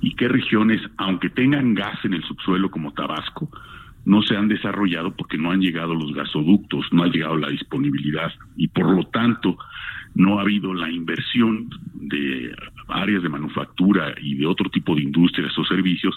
[0.00, 3.48] y qué regiones, aunque tengan gas en el subsuelo como Tabasco,
[4.04, 8.32] no se han desarrollado porque no han llegado los gasoductos, no ha llegado la disponibilidad
[8.56, 9.56] y por lo tanto
[10.14, 12.54] no ha habido la inversión de
[12.88, 16.14] áreas de manufactura y de otro tipo de industrias o servicios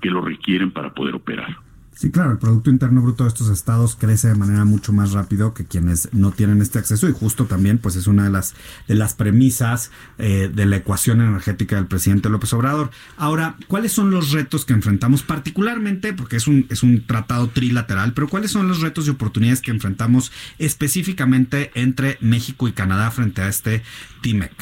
[0.00, 1.56] que lo requieren para poder operar.
[1.94, 5.52] Sí, claro, el Producto Interno Bruto de estos estados crece de manera mucho más rápido
[5.52, 8.54] que quienes no tienen este acceso y justo también pues es una de las,
[8.88, 12.90] de las premisas eh, de la ecuación energética del presidente López Obrador.
[13.18, 18.14] Ahora, ¿cuáles son los retos que enfrentamos particularmente, porque es un, es un tratado trilateral,
[18.14, 23.42] pero cuáles son los retos y oportunidades que enfrentamos específicamente entre México y Canadá frente
[23.42, 23.82] a este
[24.22, 24.52] TIMEC?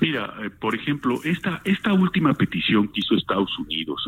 [0.00, 4.06] Mira, eh, por ejemplo, esta, esta última petición que hizo Estados Unidos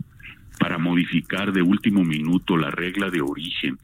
[0.58, 3.78] para modificar de último minuto la regla de origen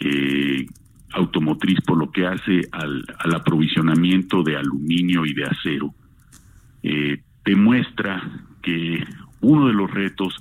[0.00, 0.66] eh,
[1.12, 5.94] automotriz por lo que hace al, al, aprovisionamiento de aluminio y de acero,
[6.82, 8.22] eh, demuestra
[8.62, 9.04] que
[9.40, 10.34] uno de los retos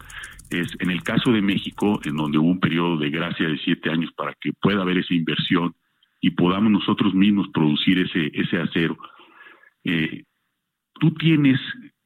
[0.50, 3.90] es, en el caso de México, en donde hubo un periodo de gracia de siete
[3.90, 5.74] años para que pueda haber esa inversión
[6.20, 8.98] y podamos nosotros mismos producir ese, ese acero,
[9.84, 10.24] eh,
[11.00, 11.60] tú tienes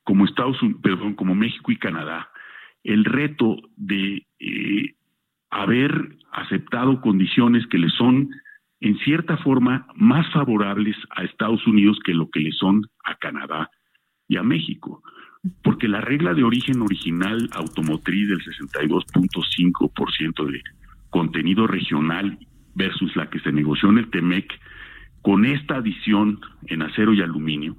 [0.04, 2.30] como Estados Unidos, perdón, como México y Canadá,
[2.86, 4.96] el reto de eh,
[5.50, 8.30] haber aceptado condiciones que le son
[8.80, 13.72] en cierta forma más favorables a Estados Unidos que lo que le son a Canadá
[14.28, 15.02] y a México.
[15.64, 20.60] porque la regla de origen original automotriz del 62.5% de
[21.12, 22.40] contenido regional
[22.74, 24.52] versus la que se negoció en el TEMEC,
[25.22, 27.78] con esta adición en acero y aluminio,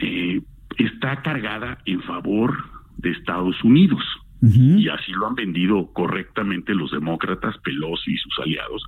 [0.00, 0.42] eh,
[0.76, 2.62] está cargada en favor
[2.98, 4.02] de Estados Unidos.
[4.42, 8.82] Y así lo han vendido correctamente los demócratas, Pelosi y sus aliados,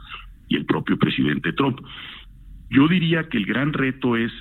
[0.49, 1.79] y el propio presidente Trump.
[2.71, 4.33] Yo diría que el gran reto es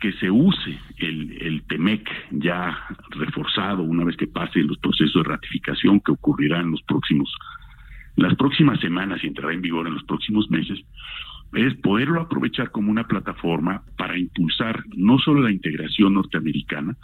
[0.00, 2.78] que se use el, TEMEC ya
[3.10, 7.32] reforzado una vez que pase los procesos de ratificación que ocurrirán en los próximos,
[8.16, 10.78] las próximas semanas y entrará en vigor en los próximos meses,
[11.54, 16.96] es poderlo aprovechar como una plataforma para impulsar no solo la integración norteamericana,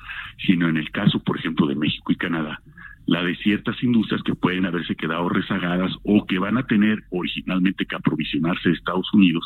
[0.44, 2.60] sino en el caso, por ejemplo, de México y Canadá,
[3.06, 7.84] la de ciertas industrias que pueden haberse quedado rezagadas o que van a tener originalmente
[7.86, 9.44] que aprovisionarse de Estados Unidos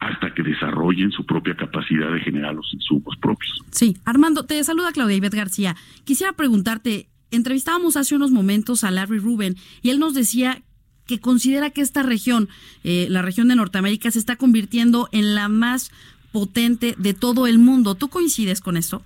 [0.00, 3.62] hasta que desarrollen su propia capacidad de generar los insumos propios.
[3.70, 5.76] Sí, Armando, te saluda Claudia Ibet García.
[6.04, 10.62] Quisiera preguntarte, entrevistábamos hace unos momentos a Larry Rubin y él nos decía
[11.06, 12.48] que considera que esta región,
[12.84, 15.90] eh, la región de Norteamérica, se está convirtiendo en la más
[16.32, 17.94] potente de todo el mundo.
[17.94, 19.02] ¿Tú coincides con esto?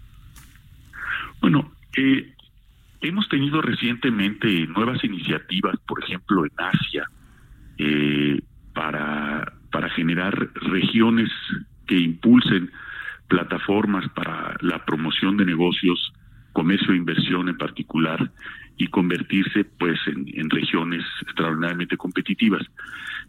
[1.41, 2.33] Bueno, eh,
[3.03, 7.07] hemos tenido recientemente nuevas iniciativas, por ejemplo, en Asia,
[7.79, 8.41] eh,
[8.73, 11.31] para, para generar regiones
[11.87, 12.71] que impulsen
[13.29, 16.13] plataformas para la promoción de negocios,
[16.53, 18.31] comercio e inversión en particular,
[18.77, 22.63] y convertirse pues en, en, regiones extraordinariamente competitivas.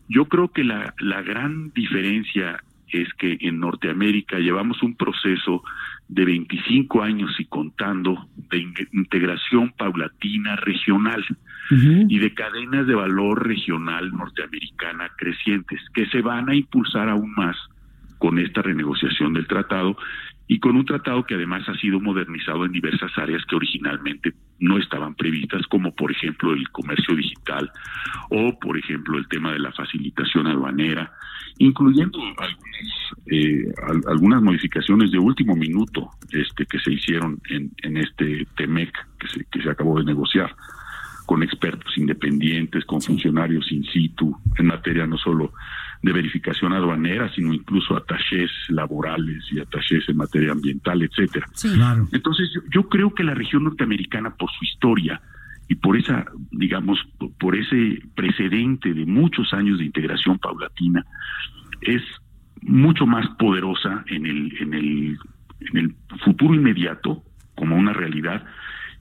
[0.08, 5.64] Yo creo que la, la gran diferencia es que en Norteamérica llevamos un proceso
[6.08, 11.24] de 25 años y contando de in integración paulatina regional
[11.72, 12.06] uh -huh.
[12.10, 17.58] y de cadenas de valor regional norteamericana crecientes que se van a impulsar aún más
[18.20, 19.98] con esta renegociación del tratado
[20.48, 24.78] y con un tratado que además ha sido modernizado en diversas áreas que originalmente no
[24.78, 27.72] estaban previstas, como por ejemplo el comercio digital
[28.30, 31.12] o por ejemplo el tema de la facilitación aduanera,
[31.58, 32.94] incluyendo algunas,
[33.28, 33.74] eh,
[34.08, 39.46] algunas modificaciones de último minuto este, que se hicieron en, en este TEMEC que se,
[39.46, 40.54] que se acabó de negociar
[41.26, 45.54] con expertos independientes, con funcionarios in situ, en materia no solo
[46.02, 51.48] de verificación aduanera, sino incluso atachés laborales y atachés en materia ambiental, etcétera.
[51.54, 52.10] Sí, claro.
[52.12, 55.22] Entonces, yo, yo, creo que la región norteamericana, por su historia
[55.70, 57.00] y por esa, digamos,
[57.40, 61.06] por ese precedente de muchos años de integración paulatina,
[61.82, 62.02] es
[62.62, 65.18] mucho más poderosa en el, en el,
[65.62, 67.24] en el futuro inmediato
[67.56, 68.44] como una realidad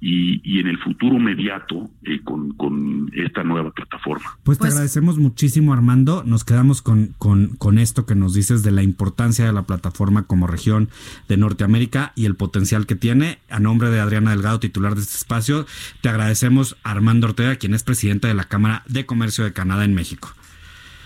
[0.05, 4.37] y, y, en el futuro inmediato eh, con, con, esta nueva plataforma.
[4.43, 8.65] Pues te pues, agradecemos muchísimo Armando, nos quedamos con, con, con, esto que nos dices
[8.65, 10.89] de la importancia de la plataforma como región
[11.29, 13.39] de Norteamérica y el potencial que tiene.
[13.49, 15.67] A nombre de Adriana Delgado, titular de este espacio,
[16.01, 19.95] te agradecemos Armando Ortega, quien es presidente de la Cámara de Comercio de Canadá en
[19.95, 20.35] México.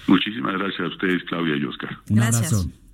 [0.07, 1.99] Muchísimas gracias a ustedes, Claudia y Oscar.
[2.09, 2.51] Un gracias.
[2.51, 2.86] abrazo.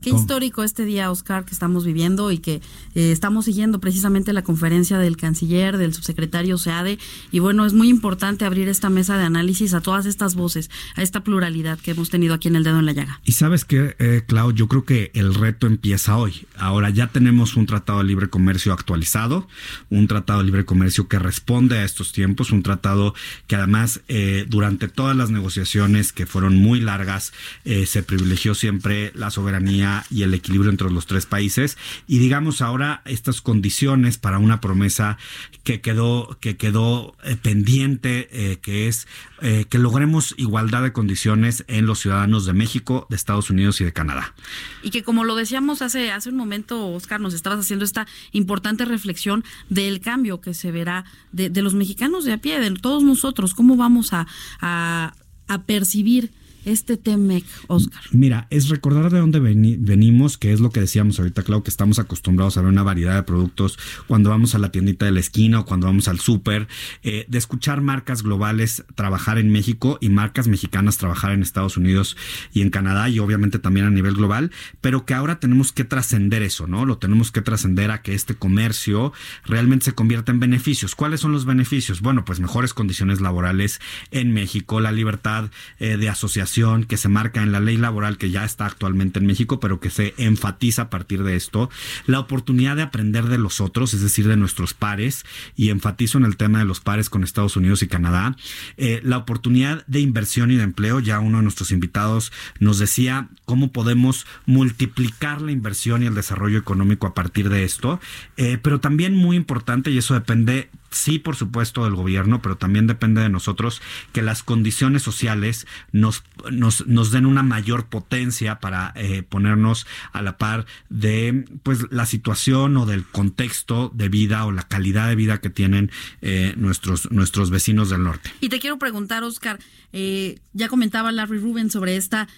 [0.00, 2.60] Qué histórico este día, Oscar, que estamos viviendo y que
[2.94, 7.00] eh, estamos siguiendo precisamente la conferencia del canciller, del subsecretario SEADE.
[7.32, 11.02] Y bueno, es muy importante abrir esta mesa de análisis a todas estas voces, a
[11.02, 13.20] esta pluralidad que hemos tenido aquí en el dedo en la llaga.
[13.24, 16.46] Y sabes que, eh, Clau, yo creo que el reto empieza hoy.
[16.56, 19.48] Ahora ya tenemos un tratado de libre comercio actualizado,
[19.90, 23.14] un tratado de libre comercio que responde a estos tiempos, un tratado
[23.48, 27.32] que además eh, durante todas las negociaciones que fueron muy largas,
[27.64, 31.76] se privilegió siempre la soberanía y el equilibrio entre los tres países
[32.06, 35.18] y digamos ahora estas condiciones para una promesa
[35.64, 39.06] que quedó que quedó eh, pendiente eh, que es
[39.40, 43.84] eh, que logremos igualdad de condiciones en los ciudadanos de México, de Estados Unidos y
[43.84, 44.34] de Canadá.
[44.82, 48.84] Y que como lo decíamos hace hace un momento, Oscar, nos estabas haciendo esta importante
[48.84, 53.54] reflexión del cambio que se verá de, los mexicanos de a pie, de todos nosotros,
[53.54, 54.26] cómo vamos a,
[54.60, 56.30] a percibir
[56.68, 58.02] este TEMEC, Oscar?
[58.12, 61.70] Mira, es recordar de dónde veni venimos, que es lo que decíamos ahorita, claro, que
[61.70, 65.20] estamos acostumbrados a ver una variedad de productos cuando vamos a la tiendita de la
[65.20, 66.68] esquina o cuando vamos al súper,
[67.02, 72.16] eh, de escuchar marcas globales trabajar en México y marcas mexicanas trabajar en Estados Unidos
[72.52, 74.50] y en Canadá y obviamente también a nivel global,
[74.82, 76.84] pero que ahora tenemos que trascender eso, ¿no?
[76.84, 79.12] Lo tenemos que trascender a que este comercio
[79.44, 80.94] realmente se convierta en beneficios.
[80.94, 82.02] ¿Cuáles son los beneficios?
[82.02, 86.57] Bueno, pues mejores condiciones laborales en México, la libertad eh, de asociación
[86.88, 89.90] que se marca en la ley laboral que ya está actualmente en México, pero que
[89.90, 91.70] se enfatiza a partir de esto,
[92.06, 96.24] la oportunidad de aprender de los otros, es decir, de nuestros pares, y enfatizo en
[96.24, 98.36] el tema de los pares con Estados Unidos y Canadá,
[98.76, 103.28] eh, la oportunidad de inversión y de empleo, ya uno de nuestros invitados nos decía
[103.44, 108.00] cómo podemos multiplicar la inversión y el desarrollo económico a partir de esto,
[108.36, 112.86] eh, pero también muy importante, y eso depende sí, por supuesto, del gobierno, pero también
[112.86, 113.82] depende de nosotros
[114.12, 120.22] que las condiciones sociales nos, nos, nos den una mayor potencia para eh, ponernos a
[120.22, 125.16] la par de pues la situación o del contexto de vida o la calidad de
[125.16, 125.90] vida que tienen
[126.22, 128.30] eh, nuestros, nuestros vecinos del norte.
[128.40, 129.58] Y te quiero preguntar, Oscar,
[129.92, 132.28] eh, ya comentaba Larry Rubin sobre esta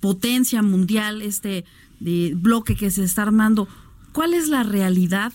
[0.00, 1.64] potencia mundial, este
[2.00, 3.66] bloque que se está armando.
[4.12, 5.32] ¿Cuál es la realidad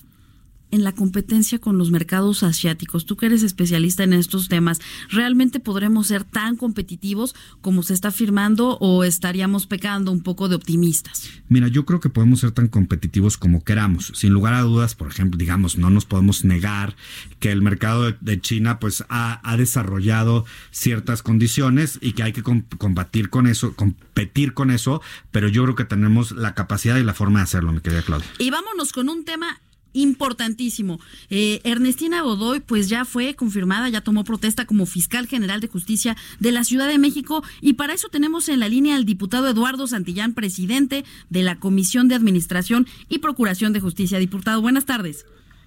[0.71, 3.05] en la competencia con los mercados asiáticos?
[3.05, 8.09] Tú que eres especialista en estos temas, ¿realmente podremos ser tan competitivos como se está
[8.09, 11.29] afirmando o estaríamos pecando un poco de optimistas?
[11.47, 14.11] Mira, yo creo que podemos ser tan competitivos como queramos.
[14.15, 16.95] Sin lugar a dudas, por ejemplo, digamos, no nos podemos negar
[17.39, 23.29] que el mercado de China pues ha, desarrollado ciertas condiciones y que hay que combatir
[23.29, 25.01] con eso, competir con eso,
[25.31, 28.27] pero yo creo que tenemos la capacidad y la forma de hacerlo, mi querida Claudia.
[28.37, 29.59] Y vámonos con un tema
[29.93, 30.99] importantísimo.
[31.29, 36.15] Eh, Ernestina Godoy, pues ya fue confirmada, ya tomó protesta como fiscal general de justicia
[36.39, 39.87] de la Ciudad de México y para eso tenemos en la línea al diputado Eduardo
[39.87, 44.19] Santillán, presidente de la Comisión de Administración y Procuración de Justicia.
[44.19, 45.25] Diputado, buenas tardes.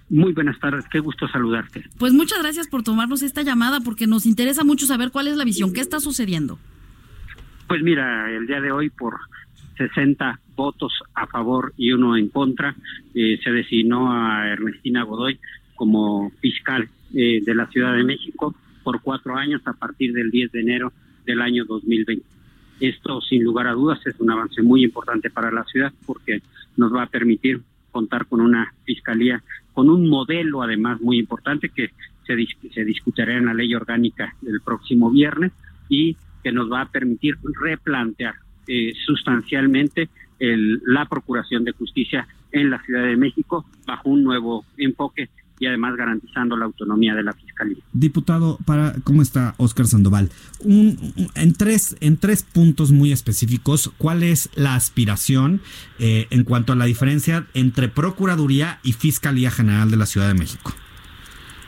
[0.09, 1.85] Muy buenas tardes, qué gusto saludarte.
[1.97, 5.45] Pues muchas gracias por tomarnos esta llamada porque nos interesa mucho saber cuál es la
[5.45, 6.59] visión, qué está sucediendo.
[7.67, 9.17] Pues mira, el día de hoy por
[9.77, 12.75] 60 votos a favor y uno en contra,
[13.13, 15.39] eh, se designó a Ernestina Godoy
[15.75, 20.51] como fiscal eh, de la Ciudad de México por cuatro años a partir del 10
[20.51, 20.93] de enero
[21.25, 22.25] del año 2020.
[22.79, 26.41] Esto, sin lugar a dudas, es un avance muy importante para la ciudad porque
[26.75, 29.41] nos va a permitir contar con una fiscalía,
[29.73, 31.91] con un modelo además muy importante que
[32.25, 32.35] se,
[32.73, 35.51] se discutirá en la ley orgánica el próximo viernes
[35.87, 38.35] y que nos va a permitir replantear
[38.67, 40.09] eh, sustancialmente
[40.43, 45.29] el, la Procuración de Justicia en la Ciudad de México bajo un nuevo enfoque
[45.59, 47.77] y además garantizando la autonomía de la Fiscalía.
[47.93, 50.29] Diputado, para ¿cómo está Oscar Sandoval?
[50.65, 55.61] en, tres, en tres puntos muy específicos, ¿cuál es la aspiración
[55.99, 60.33] eh, en cuanto a la diferencia entre Procuraduría y Fiscalía General de la Ciudad de
[60.33, 60.73] México?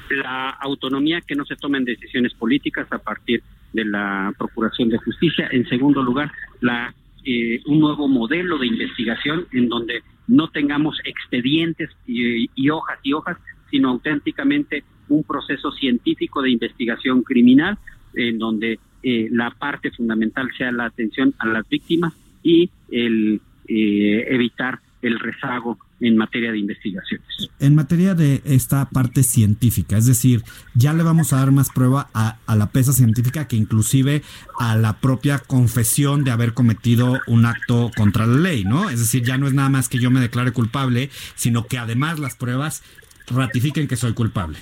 [0.09, 5.47] La autonomía que no se tomen decisiones políticas a partir de la Procuración de Justicia.
[5.51, 6.93] En segundo lugar, la,
[7.25, 13.37] eh, un nuevo modelo de investigación en donde no tengamos expedientes y, hojas y hojas,
[13.71, 17.77] sino auténticamente un proceso científico de investigación criminal
[18.13, 22.13] en donde eh, la parte fundamental sea la atención a las víctimas
[22.43, 27.25] y el eh, evitar el rezago en materia de investigaciones.
[27.59, 30.43] En materia de esta parte científica, es decir,
[30.73, 34.21] ya le vamos a dar más prueba a, la pesa científica que inclusive
[34.59, 38.89] a la propia confesión de haber cometido un acto contra la ley, ¿no?
[38.89, 42.19] Es decir, ya no es nada más que yo me declare culpable, sino que además
[42.19, 42.83] las pruebas
[43.27, 44.59] ratifiquen que soy culpable.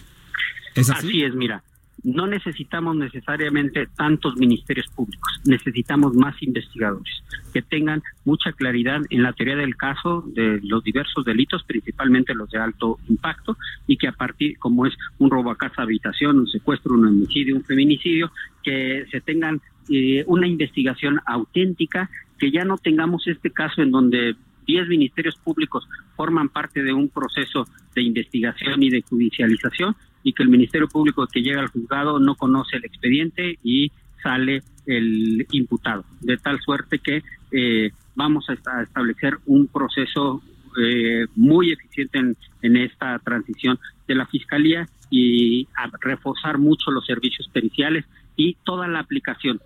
[0.76, 1.08] ¿Es así?
[1.08, 1.64] así es, mira
[2.04, 7.24] no necesitamos necesariamente tantos ministerios públicos, necesitamos más investigadores
[7.54, 12.50] que tengan mucha claridad en la teoría del caso de los diversos delitos, principalmente los
[12.50, 16.48] de alto impacto, y que a partir, como es un robo a casa, habitación, un
[16.48, 18.32] secuestro, un homicidio, un feminicidio,
[18.64, 24.36] que se tengan eh, una investigación auténtica, que ya no tengamos este caso en donde
[24.66, 30.44] 10 ministerios públicos forman parte de un proceso de investigación y de judicialización, y que
[30.44, 36.06] el Ministerio Público que llega al juzgado no conoce el expediente y sale el imputado,
[36.22, 40.42] de tal suerte que eh, vamos a establecer un proceso
[40.82, 47.06] eh, muy eficiente en, en, esta transición de la Fiscalía y a reforzar mucho los
[47.06, 48.06] servicios periciales
[48.36, 49.60] y toda la aplicación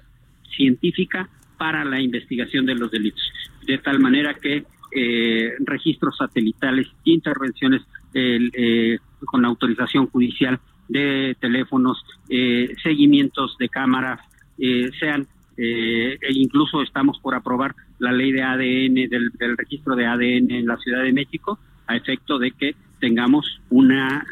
[0.56, 3.22] científica para la investigación de los delitos,
[3.66, 7.82] de tal manera que eh, registros satelitales, intervenciones
[8.14, 14.20] eh, con autorización judicial de teléfonos, eh, seguimientos de cámaras,
[14.58, 15.28] eh, sean,
[15.60, 20.78] e incluso estamos por aprobar la ley de ADN, del, registro de ADN en la
[20.78, 21.58] Ciudad de México,
[21.88, 24.24] a efecto de que tengamos una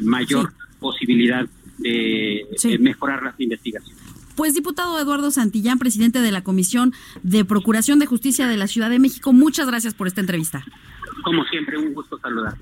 [0.00, 1.46] mayor posibilidad
[1.78, 4.02] de, mejorar las investigaciones.
[4.36, 8.90] Pues diputado Eduardo Santillán, presidente de la Comisión de Procuración de Justicia de la Ciudad
[8.90, 10.64] de México, muchas gracias por esta entrevista.
[11.22, 12.54] Como siempre, un gusto saludar.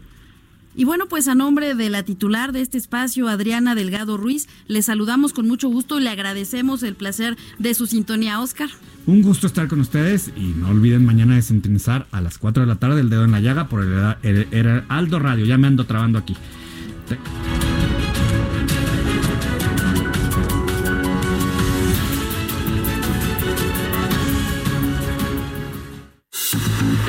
[0.75, 4.83] Y bueno, pues a nombre de la titular de este espacio, Adriana Delgado Ruiz, le
[4.83, 8.71] saludamos con mucho gusto y le agradecemos el placer de su sintonía, Oscar.
[9.07, 12.67] Un gusto estar con ustedes y no olviden mañana de sintonizar a las 4 de
[12.67, 15.45] la tarde el dedo en la llaga por el, el, el Aldo Radio.
[15.45, 16.37] Ya me ando trabando aquí.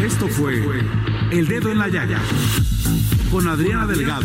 [0.04, 0.62] Esto fue
[1.34, 2.20] El Dedo en la Llaga
[3.32, 4.24] con Adriana Delgado.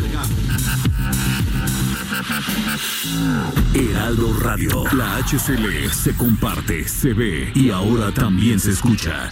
[3.73, 9.31] Heraldo Radio, la HCL se comparte, se ve y ahora también se escucha.